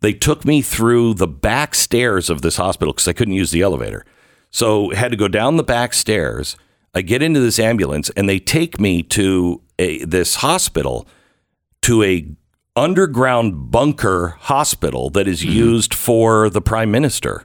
They 0.00 0.12
took 0.12 0.44
me 0.44 0.62
through 0.62 1.14
the 1.14 1.26
back 1.26 1.74
stairs 1.74 2.30
of 2.30 2.42
this 2.42 2.56
hospital 2.56 2.92
because 2.92 3.08
I 3.08 3.12
couldn't 3.12 3.34
use 3.34 3.50
the 3.50 3.62
elevator. 3.62 4.04
So 4.50 4.90
had 4.90 5.10
to 5.10 5.16
go 5.16 5.28
down 5.28 5.56
the 5.56 5.62
back 5.62 5.92
stairs. 5.92 6.56
I 6.94 7.02
get 7.02 7.22
into 7.22 7.40
this 7.40 7.58
ambulance 7.58 8.10
and 8.10 8.28
they 8.28 8.38
take 8.38 8.80
me 8.80 9.02
to 9.04 9.60
a, 9.78 10.04
this 10.04 10.36
hospital 10.36 11.06
to 11.82 12.02
a 12.02 12.28
underground 12.76 13.70
bunker 13.70 14.36
hospital 14.40 15.10
that 15.10 15.26
is 15.26 15.44
used 15.44 15.92
for 15.92 16.48
the 16.48 16.60
prime 16.60 16.90
minister. 16.90 17.44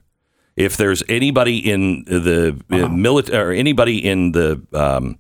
If 0.56 0.78
there's 0.78 1.02
anybody 1.10 1.58
in 1.58 2.04
the 2.06 2.62
uh, 2.70 2.88
military 2.88 3.56
or 3.56 3.60
anybody 3.60 3.98
in 3.98 4.34
the 4.34 4.62
um, 4.72 5.18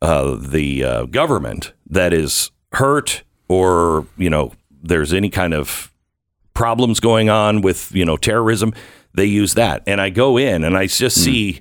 uh, 0.00 0.36
the 0.38 0.84
uh, 0.84 1.04
government 1.06 1.72
that 1.90 2.12
is 2.12 2.52
hurt 2.72 3.24
or 3.48 4.06
you 4.16 4.30
know 4.30 4.52
there's 4.70 5.12
any 5.12 5.28
kind 5.28 5.52
of 5.52 5.92
problems 6.58 6.98
going 6.98 7.30
on 7.30 7.60
with 7.60 7.94
you 7.94 8.04
know 8.04 8.16
terrorism, 8.16 8.74
they 9.14 9.24
use 9.24 9.54
that. 9.54 9.80
And 9.86 10.00
I 10.00 10.10
go 10.10 10.36
in 10.36 10.64
and 10.64 10.76
I 10.76 10.88
just 10.88 11.22
see 11.22 11.60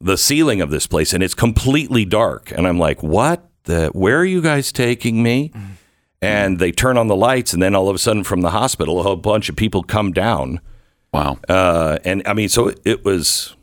the 0.00 0.16
ceiling 0.16 0.60
of 0.60 0.70
this 0.70 0.86
place 0.86 1.12
and 1.12 1.24
it's 1.24 1.34
completely 1.34 2.04
dark 2.04 2.52
and 2.52 2.66
I'm 2.66 2.78
like, 2.78 3.02
"What? 3.02 3.50
The 3.64 3.88
where 3.88 4.16
are 4.16 4.24
you 4.24 4.40
guys 4.40 4.70
taking 4.70 5.24
me?" 5.24 5.52
And 6.22 6.60
they 6.60 6.70
turn 6.70 6.96
on 6.96 7.08
the 7.08 7.16
lights 7.16 7.52
and 7.52 7.60
then 7.60 7.74
all 7.74 7.88
of 7.88 7.96
a 7.96 7.98
sudden 7.98 8.22
from 8.22 8.42
the 8.42 8.50
hospital 8.50 9.00
a 9.00 9.02
whole 9.02 9.16
bunch 9.16 9.48
of 9.48 9.56
people 9.56 9.82
come 9.82 10.12
down. 10.12 10.60
Wow. 11.12 11.38
Uh, 11.48 11.98
and 12.04 12.22
I 12.24 12.32
mean, 12.32 12.48
so 12.48 12.72
it 12.84 13.04
was 13.04 13.56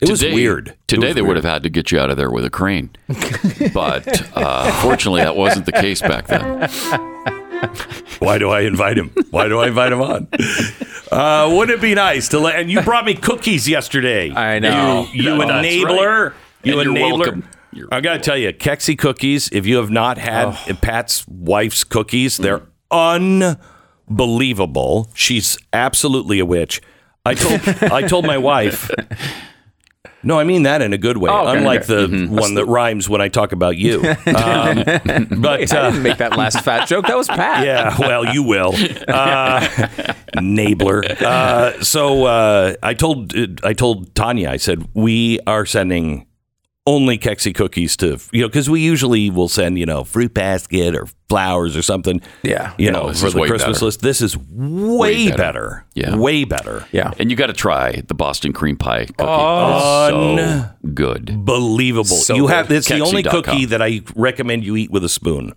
it 0.00 0.08
was 0.08 0.22
weird. 0.22 0.76
Today 0.86 1.08
was 1.08 1.14
they 1.16 1.22
would 1.22 1.36
have 1.36 1.44
had 1.44 1.64
to 1.64 1.68
get 1.68 1.90
you 1.90 1.98
out 1.98 2.10
of 2.10 2.16
there 2.16 2.30
with 2.30 2.44
a 2.44 2.50
crane, 2.50 2.90
but 3.74 4.36
uh, 4.36 4.70
fortunately 4.82 5.22
that 5.22 5.34
wasn't 5.34 5.66
the 5.66 5.72
case 5.72 6.00
back 6.00 6.28
then. 6.28 6.70
Why 8.18 8.38
do 8.38 8.50
I 8.50 8.62
invite 8.62 8.98
him? 8.98 9.12
Why 9.30 9.48
do 9.48 9.60
I 9.60 9.68
invite 9.68 9.92
him 9.92 10.00
on? 10.00 10.28
Uh, 11.10 11.50
wouldn't 11.52 11.78
it 11.78 11.82
be 11.82 11.94
nice 11.94 12.28
to 12.30 12.38
let? 12.38 12.58
And 12.58 12.70
you 12.70 12.80
brought 12.82 13.04
me 13.04 13.14
cookies 13.14 13.68
yesterday. 13.68 14.32
I 14.32 14.58
know. 14.58 15.06
You, 15.12 15.22
you 15.22 15.38
That's 15.38 15.66
enabler. 15.66 16.32
You 16.62 16.80
And 16.80 16.90
enabler. 16.90 17.44
You're 17.72 17.88
I 17.92 18.00
got 18.00 18.14
to 18.14 18.20
tell 18.20 18.38
you, 18.38 18.52
Keksi 18.52 18.98
cookies. 18.98 19.48
If 19.52 19.66
you 19.66 19.76
have 19.76 19.90
not 19.90 20.18
had 20.18 20.56
Pat's 20.80 21.26
wife's 21.28 21.84
cookies, 21.84 22.38
they're 22.38 22.62
unbelievable. 22.90 25.10
She's 25.14 25.58
absolutely 25.72 26.38
a 26.38 26.46
witch. 26.46 26.80
I 27.24 27.34
told 27.34 27.60
I 27.92 28.02
told 28.02 28.26
my 28.26 28.38
wife. 28.38 28.90
No, 30.22 30.38
I 30.38 30.44
mean 30.44 30.64
that 30.64 30.82
in 30.82 30.92
a 30.92 30.98
good 30.98 31.18
way. 31.18 31.30
Oh, 31.30 31.46
okay, 31.46 31.58
Unlike 31.58 31.90
okay. 31.90 32.06
the 32.06 32.26
one 32.26 32.54
that 32.54 32.64
rhymes 32.64 33.08
when 33.08 33.20
I 33.20 33.28
talk 33.28 33.52
about 33.52 33.76
you. 33.76 34.02
Um, 34.36 34.84
but 35.40 35.72
I 35.72 35.78
uh, 35.78 35.90
didn't 35.90 36.02
make 36.02 36.18
that 36.18 36.36
last 36.36 36.60
fat 36.62 36.86
joke. 36.88 37.06
That 37.06 37.16
was 37.16 37.26
Pat. 37.28 37.64
yeah, 37.64 37.96
well, 37.98 38.24
you 38.34 38.42
will, 38.42 38.74
uh, 39.08 39.60
Nabler. 40.36 41.04
Uh, 41.22 41.82
so 41.82 42.24
uh, 42.24 42.74
I 42.82 42.94
told 42.94 43.32
I 43.62 43.72
told 43.72 44.14
Tanya. 44.14 44.50
I 44.50 44.56
said 44.56 44.88
we 44.94 45.40
are 45.46 45.64
sending 45.64 46.25
only 46.86 47.18
Keksi 47.18 47.54
cookies 47.54 47.96
to 47.98 48.18
you 48.32 48.42
know 48.42 48.48
because 48.48 48.70
we 48.70 48.80
usually 48.80 49.28
will 49.30 49.48
send 49.48 49.78
you 49.78 49.86
know 49.86 50.04
fruit 50.04 50.32
basket 50.34 50.94
or 50.94 51.06
flowers 51.28 51.76
or 51.76 51.82
something. 51.82 52.20
Yeah. 52.42 52.72
you 52.78 52.90
No, 52.92 53.08
know 53.08 53.12
for 53.12 53.30
the 53.30 53.46
Christmas 53.46 53.78
better. 53.78 53.84
list. 53.86 54.00
This 54.02 54.20
is 54.20 54.36
way, 54.38 55.26
better. 55.30 55.36
better. 55.36 55.84
Yeah. 55.94 56.16
way 56.16 56.44
better. 56.44 56.86
Yeah. 56.92 57.12
And 57.18 57.30
you 57.30 57.36
got 57.36 57.48
to 57.48 57.52
try 57.52 58.02
the 58.06 58.14
Boston 58.14 58.52
cream 58.52 58.76
pie 58.76 59.06
cookie. 59.06 59.14
Oh, 59.20 60.08
so 60.08 60.90
good. 60.94 61.44
Believable. 61.44 62.04
So 62.16 62.34
you 62.36 62.42
good. 62.46 62.50
have 62.52 62.70
it's 62.70 62.88
the 62.88 63.00
only 63.00 63.22
Keksi.com. 63.24 63.42
cookie 63.42 63.64
that 63.66 63.82
I 63.82 64.02
recommend 64.14 64.64
you 64.64 64.76
eat 64.76 64.90
with 64.90 65.04
a 65.04 65.08
spoon. 65.08 65.52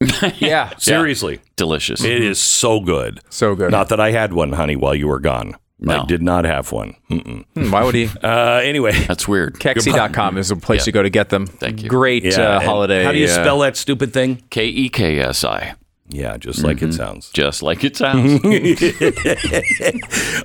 Yeah. 0.38 0.76
Seriously, 0.76 1.40
Delicious. 1.56 2.04
it 2.04 2.22
is 2.22 2.38
so 2.38 2.80
good. 2.80 3.20
So 3.30 3.54
good. 3.54 3.70
Not 3.70 3.88
that 3.88 4.00
I 4.00 4.10
had 4.10 4.32
one, 4.34 4.52
honey, 4.52 4.76
while 4.76 4.94
you 4.94 5.08
were 5.08 5.20
gone. 5.20 5.56
I 5.82 5.96
No. 5.98 6.04
did 6.06 6.22
not 6.22 6.44
have 6.44 6.70
one. 6.72 6.94
Mm-mm. 7.10 7.44
Hmm, 7.54 7.70
Why 7.70 7.84
would 7.84 7.94
he? 7.94 8.08
Uh, 8.22 8.60
anyway, 8.62 8.92
That's 9.06 9.26
weird. 9.28 9.54
Keksi.com 9.58 10.38
is 10.38 10.50
a 10.50 10.56
place 10.56 10.80
Yeah. 10.82 10.84
to 10.84 10.92
go 10.92 11.02
to 11.02 11.10
get 11.10 11.28
them. 11.30 11.46
Thank 11.46 11.82
you. 11.82 11.88
Great 11.88 12.24
yeah. 12.24 12.56
uh, 12.56 12.60
holiday. 12.60 13.04
How 13.04 13.12
do 13.12 13.18
you 13.18 13.26
uh, 13.26 13.28
spell 13.28 13.58
that 13.60 13.76
stupid 13.76 14.12
thing? 14.12 14.42
K 14.50 14.66
E 14.66 14.88
K 14.88 15.18
S 15.20 15.44
I. 15.44 15.74
Yeah, 16.10 16.36
just 16.36 16.62
like 16.62 16.82
it 16.82 16.92
sounds. 16.92 17.30
Just 17.32 17.62
like 17.62 17.82
it 17.82 17.96
sounds. 18.02 18.44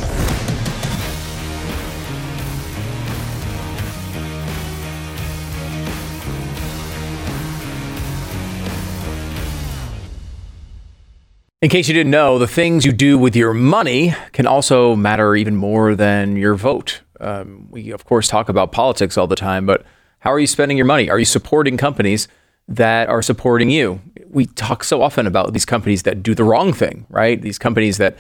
In 11.62 11.70
case 11.70 11.88
you 11.88 11.94
didn't 11.94 12.10
know, 12.10 12.40
the 12.40 12.48
things 12.48 12.88
you 12.88 12.92
do 12.92 13.20
with 13.20 13.36
your 13.36 13.54
money 13.54 14.16
can 14.32 14.48
also 14.48 14.96
matter 14.96 15.36
even 15.36 15.56
more 15.56 15.94
than 15.94 16.36
your 16.36 16.56
vote. 16.56 17.02
Um, 17.22 17.68
we, 17.70 17.92
of 17.92 18.06
course, 18.06 18.28
talk 18.28 18.50
about 18.50 18.72
politics 18.72 19.18
all 19.18 19.28
the 19.28 19.36
time, 19.36 19.66
but 19.66 19.86
how 20.20 20.32
are 20.32 20.40
you 20.40 20.48
spending 20.48 20.78
your 20.78 20.86
money? 20.86 21.10
Are 21.10 21.20
you 21.20 21.26
supporting 21.26 21.78
companies 21.78 22.28
that 22.68 23.10
are 23.10 23.22
supporting 23.22 23.70
you? 23.70 24.02
We 24.30 24.46
talk 24.46 24.84
so 24.84 25.02
often 25.02 25.28
about 25.28 25.54
these 25.54 25.66
companies 25.66 26.04
that 26.04 26.24
do 26.24 26.36
the 26.36 26.44
wrong 26.44 26.74
thing, 26.74 27.06
right? 27.10 27.42
These 27.42 27.58
companies 27.60 27.98
that 27.98 28.18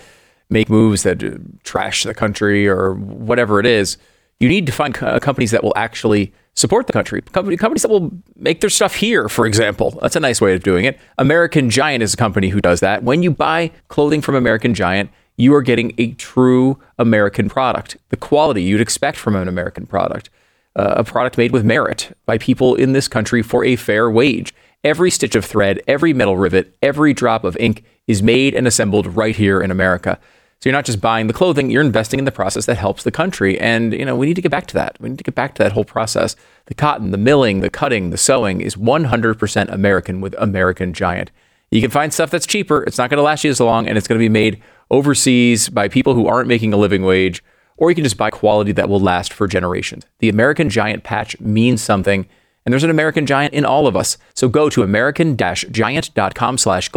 make 0.50 0.70
moves 0.70 1.04
that 1.04 1.24
uh, 1.24 1.38
trash 1.64 2.04
the 2.04 2.14
country 2.14 2.68
or 2.68 2.94
whatever 2.94 3.60
it 3.60 3.66
is. 3.66 3.98
You 4.40 4.50
need 4.50 4.66
to 4.66 4.72
find 4.72 4.94
co- 4.94 5.20
companies 5.20 5.52
that 5.52 5.64
will 5.64 5.74
actually 5.76 6.34
support 6.54 6.88
the 6.88 6.94
country. 6.94 7.22
Company, 7.22 7.56
companies 7.58 7.84
that 7.84 7.90
will 7.90 8.12
make 8.36 8.62
their 8.62 8.70
stuff 8.70 8.96
here, 8.96 9.30
for 9.30 9.46
example. 9.46 9.98
That's 10.02 10.16
a 10.16 10.20
nice 10.20 10.42
way 10.42 10.54
of 10.54 10.64
doing 10.64 10.86
it. 10.86 11.00
American 11.18 11.70
Giant 11.70 12.04
is 12.04 12.14
a 12.14 12.18
company 12.18 12.50
who 12.50 12.60
does 12.60 12.82
that. 12.82 13.04
When 13.04 13.24
you 13.24 13.32
buy 13.32 13.72
clothing 13.88 14.22
from 14.22 14.36
American 14.36 14.74
Giant, 14.74 15.10
you 15.42 15.56
are 15.56 15.62
getting 15.62 15.94
a 15.98 16.12
true 16.14 16.80
American 17.00 17.50
product, 17.50 17.98
the 18.10 18.18
quality 18.18 18.62
you'd 18.62 18.80
expect 18.80 19.18
from 19.18 19.36
an 19.36 19.48
American 19.48 19.88
product, 19.88 20.30
uh, 20.76 20.94
a 20.98 21.04
product 21.04 21.38
made 21.38 21.52
with 21.52 21.66
merit 21.66 22.16
by 22.26 22.38
people 22.38 22.76
in 22.76 22.94
this 22.94 23.08
country 23.08 23.42
for 23.42 23.66
a 23.66 23.76
fair 23.76 24.10
wage. 24.10 24.54
Every 24.84 25.10
stitch 25.12 25.36
of 25.36 25.44
thread, 25.44 25.82
every 25.88 26.14
metal 26.14 26.38
rivet, 26.38 26.76
every 26.82 27.14
drop 27.14 27.44
of 27.44 27.58
ink 27.58 27.84
is 28.08 28.24
made 28.24 28.54
and 28.54 28.68
assembled 28.68 29.16
right 29.16 29.36
here 29.36 29.62
in 29.62 29.72
America. 29.72 30.20
So 30.60 30.70
you're 30.70 30.78
not 30.78 30.86
just 30.86 31.02
buying 31.02 31.26
the 31.26 31.34
clothing, 31.34 31.72
you're 31.72 31.82
investing 31.82 32.20
in 32.20 32.26
the 32.26 32.32
process 32.32 32.68
that 32.68 32.78
helps 32.78 33.04
the 33.04 33.12
country. 33.12 33.60
And, 33.60 33.94
you 33.94 34.06
know, 34.06 34.16
we 34.16 34.28
need 34.28 34.36
to 34.36 34.44
get 34.44 34.52
back 34.52 34.68
to 34.68 34.76
that. 34.76 34.96
We 35.00 35.10
need 35.10 35.18
to 35.18 35.24
get 35.24 35.34
back 35.34 35.56
to 35.56 35.64
that 35.64 35.72
whole 35.72 35.86
process. 35.86 36.36
The 36.68 36.76
cotton, 36.76 37.10
the 37.10 37.18
milling, 37.18 37.62
the 37.62 37.70
cutting, 37.72 38.12
the 38.12 38.18
sewing 38.18 38.62
is 38.62 38.76
100% 38.76 39.74
American 39.74 40.22
with 40.22 40.36
American 40.38 40.94
Giant. 40.94 41.32
You 41.72 41.82
can 41.82 41.90
find 41.90 42.14
stuff 42.14 42.30
that's 42.30 42.46
cheaper. 42.46 42.84
It's 42.84 42.98
not 42.98 43.10
going 43.10 43.18
to 43.18 43.24
last 43.24 43.44
you 43.44 43.50
as 43.50 43.60
long, 43.60 43.88
and 43.88 43.98
it's 43.98 44.08
going 44.08 44.20
to 44.20 44.24
be 44.24 44.30
made 44.30 44.62
overseas 44.92 45.70
by 45.70 45.88
people 45.88 46.14
who 46.14 46.28
aren't 46.28 46.48
making 46.48 46.74
a 46.74 46.78
living 46.78 47.04
wage, 47.04 47.44
or 47.78 47.90
you 47.90 47.96
can 47.96 48.04
just 48.04 48.18
buy 48.18 48.30
quality 48.30 48.72
that 48.74 48.90
will 48.90 49.00
last 49.00 49.34
for 49.34 49.48
generations. 49.48 50.06
The 50.20 50.30
American 50.30 50.70
Giant 50.70 51.04
patch 51.04 51.40
means 51.40 51.82
something, 51.82 52.28
and 52.64 52.72
there's 52.72 52.84
an 52.84 52.92
American 52.92 53.26
Giant 53.26 53.56
in 53.56 53.66
all 53.66 53.88
of 53.88 53.96
us. 53.96 54.20
So 54.36 54.48
go 54.48 54.70
to 54.70 54.84
american-giant.com 54.84 56.58
slash 56.60 56.90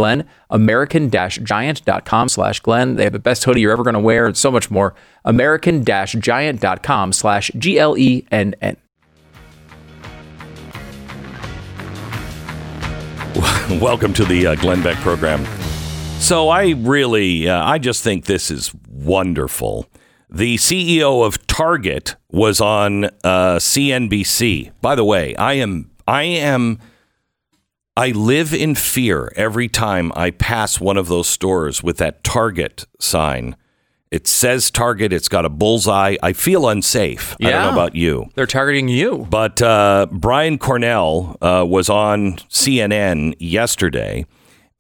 american-giant.com 0.51 2.29
slash. 2.29 2.61
They 2.61 3.05
have 3.05 3.13
the 3.13 3.19
best 3.19 3.45
hoodie 3.45 3.63
you're 3.63 3.73
ever 3.73 3.83
going 3.83 3.95
to 3.95 4.01
wear 4.01 4.27
and 4.27 4.37
so 4.37 4.51
much 4.51 4.71
more. 4.71 4.95
american-giant.com 5.25 7.13
slash 7.15 7.51
G-L-E-N-N. 7.57 8.77
Welcome 13.81 14.13
to 14.13 14.25
the 14.27 14.49
uh, 14.49 14.55
Glenn 14.57 14.83
Beck 14.83 14.97
program. 14.99 15.47
So 16.21 16.49
I 16.49 16.71
really, 16.71 17.49
uh, 17.49 17.63
I 17.65 17.79
just 17.79 18.03
think 18.03 18.25
this 18.25 18.51
is 18.51 18.75
wonderful. 18.89 19.87
The 20.31 20.57
CEO 20.57 21.25
of 21.25 21.47
Target 21.47 22.17
was 22.31 22.61
on 22.63 23.05
uh, 23.05 23.59
CNBC. 23.59 24.73
By 24.81 24.95
the 24.95 25.05
way, 25.05 25.37
I 25.37 25.55
am, 25.55 25.91
I 26.09 26.23
am, 26.23 26.79
I 27.97 28.11
live 28.11 28.55
in 28.55 28.75
fear 28.75 29.33
every 29.37 29.69
time 29.69 30.13
I 30.17 30.31
pass 30.31 30.81
one 30.81 30.97
of 30.97 31.09
those 31.09 31.29
stores 31.29 31.83
with 31.83 31.99
that 31.99 32.25
Target 32.25 32.87
sign. 32.99 33.55
It 34.11 34.27
says 34.27 34.71
Target. 34.71 35.13
It's 35.13 35.29
got 35.29 35.45
a 35.45 35.49
bullseye. 35.51 36.17
I 36.23 36.33
feel 36.33 36.69
unsafe. 36.69 37.37
I 37.43 37.51
don't 37.51 37.63
know 37.63 37.73
about 37.73 37.95
you. 37.95 38.31
They're 38.35 38.47
targeting 38.47 38.89
you. 38.89 39.27
But 39.29 39.61
uh, 39.61 40.07
Brian 40.11 40.57
Cornell 40.57 41.37
uh, 41.43 41.67
was 41.69 41.91
on 41.91 42.37
CNN 42.49 43.35
yesterday, 43.39 44.25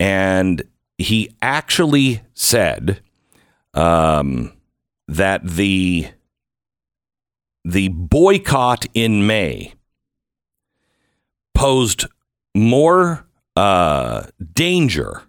and 0.00 0.62
he 0.98 1.34
actually 1.42 2.22
said 2.34 3.00
um, 3.72 4.52
that 5.08 5.44
the 5.44 6.08
the 7.64 7.88
boycott 7.88 8.86
in 8.92 9.26
May 9.26 9.72
posed 11.54 12.04
more 12.54 13.26
uh, 13.56 14.24
danger 14.52 15.22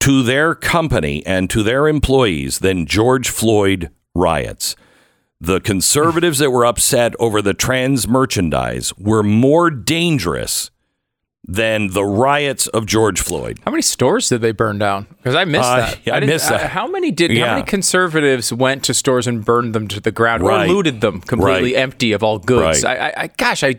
to 0.00 0.22
their 0.22 0.54
company 0.54 1.24
and 1.26 1.50
to 1.50 1.62
their 1.62 1.86
employees 1.86 2.60
than 2.60 2.86
George 2.86 3.28
Floyd 3.28 3.90
riots. 4.14 4.74
The 5.38 5.60
conservatives 5.60 6.38
that 6.38 6.50
were 6.50 6.64
upset 6.64 7.14
over 7.18 7.42
the 7.42 7.54
trans 7.54 8.08
merchandise 8.08 8.96
were 8.96 9.22
more 9.22 9.70
dangerous 9.70 10.70
than 11.46 11.88
the 11.88 12.04
riots 12.04 12.66
of 12.68 12.86
George 12.86 13.20
Floyd. 13.20 13.58
How 13.64 13.70
many 13.70 13.82
stores 13.82 14.28
did 14.28 14.40
they 14.42 14.52
burn 14.52 14.78
down? 14.78 15.06
Because 15.16 15.34
I 15.34 15.44
missed 15.44 15.68
Uh, 15.68 15.76
that. 15.76 15.98
I 16.12 16.20
didn't- 16.20 16.26
missed 16.34 16.48
that. 16.50 16.64
uh, 16.64 16.68
how 16.68 16.86
many 16.86 17.10
did? 17.10 17.32
Yeah. 17.32 17.46
How 17.46 17.54
many 17.54 17.64
conservatives 17.66 18.52
went 18.52 18.84
to 18.84 18.94
stores 18.94 19.26
and 19.26 19.44
burned 19.44 19.74
them 19.74 19.88
to 19.88 20.00
the 20.00 20.10
ground 20.12 20.42
Right. 20.42 20.68
or 20.68 20.72
looted 20.72 21.00
them 21.00 21.20
completely 21.20 21.74
Right. 21.74 21.80
empty 21.82 22.12
of 22.12 22.22
all 22.22 22.38
goods? 22.38 22.84
Right. 22.84 22.98
I, 23.00 23.06
I, 23.08 23.12
I, 23.24 23.26
gosh, 23.36 23.64
I, 23.64 23.76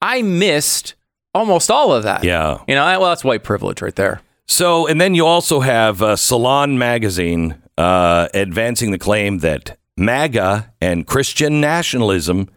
I 0.00 0.22
missed 0.22 0.94
almost 1.34 1.70
all 1.70 1.92
of 1.92 2.04
that. 2.04 2.22
Yeah. 2.24 2.58
You 2.68 2.74
know, 2.76 2.84
well, 3.00 3.10
that's 3.10 3.24
white 3.24 3.42
privilege 3.42 3.82
right 3.82 3.94
there. 3.96 4.20
So, 4.46 4.86
and 4.86 5.00
then 5.00 5.14
you 5.16 5.26
also 5.26 5.60
have 5.60 6.00
uh, 6.02 6.14
Salon 6.16 6.78
Magazine 6.78 7.56
uh, 7.76 8.28
advancing 8.32 8.92
the 8.92 8.98
claim 8.98 9.38
that 9.40 9.76
MAGA 9.98 10.72
and 10.80 11.04
Christian 11.06 11.60
nationalism 11.60 12.48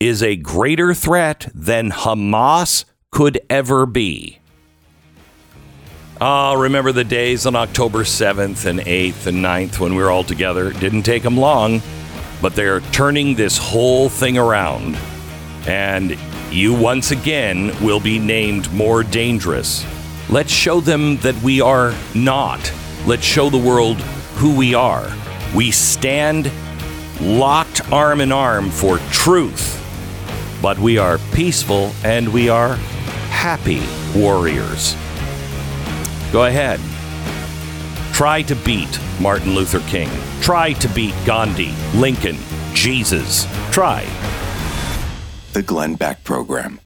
is 0.00 0.22
a 0.22 0.34
greater 0.36 0.92
threat 0.94 1.48
than 1.54 1.90
Hamas 1.92 2.84
could 3.10 3.40
ever 3.48 3.86
be. 3.86 4.38
Oh, 6.20 6.56
remember 6.56 6.92
the 6.92 7.04
days 7.04 7.46
on 7.46 7.54
October 7.54 8.00
7th 8.00 8.66
and 8.66 8.80
8th 8.80 9.26
and 9.26 9.38
9th 9.38 9.78
when 9.78 9.94
we 9.94 10.02
were 10.02 10.10
all 10.10 10.24
together? 10.24 10.72
Didn't 10.72 11.04
take 11.04 11.22
them 11.22 11.36
long, 11.36 11.80
but 12.42 12.54
they're 12.54 12.80
turning 12.80 13.34
this 13.34 13.56
whole 13.56 14.08
thing 14.08 14.36
around. 14.36 14.96
And 15.66 16.18
you 16.50 16.74
once 16.74 17.10
again 17.10 17.72
will 17.84 18.00
be 18.00 18.18
named 18.18 18.72
more 18.72 19.04
dangerous. 19.04 19.86
Let's 20.28 20.52
show 20.52 20.80
them 20.80 21.18
that 21.18 21.40
we 21.42 21.60
are 21.60 21.94
not. 22.14 22.72
Let's 23.06 23.24
show 23.24 23.48
the 23.48 23.58
world 23.58 24.00
who 24.36 24.56
we 24.56 24.74
are. 24.74 25.08
We 25.54 25.70
stand 25.70 26.50
locked 27.20 27.90
arm 27.92 28.20
in 28.20 28.32
arm 28.32 28.70
for 28.70 28.98
truth, 29.10 29.80
but 30.60 30.78
we 30.78 30.98
are 30.98 31.18
peaceful 31.32 31.92
and 32.04 32.32
we 32.32 32.48
are 32.48 32.76
happy 33.30 33.82
warriors. 34.18 34.94
Go 36.32 36.44
ahead. 36.44 36.80
Try 38.12 38.42
to 38.42 38.56
beat 38.56 38.98
Martin 39.20 39.54
Luther 39.54 39.80
King. 39.80 40.10
Try 40.40 40.72
to 40.74 40.88
beat 40.88 41.14
Gandhi, 41.24 41.72
Lincoln, 41.94 42.36
Jesus. 42.74 43.46
Try. 43.70 44.06
The 45.52 45.62
Glenn 45.62 45.94
Beck 45.94 46.24
Program. 46.24 46.80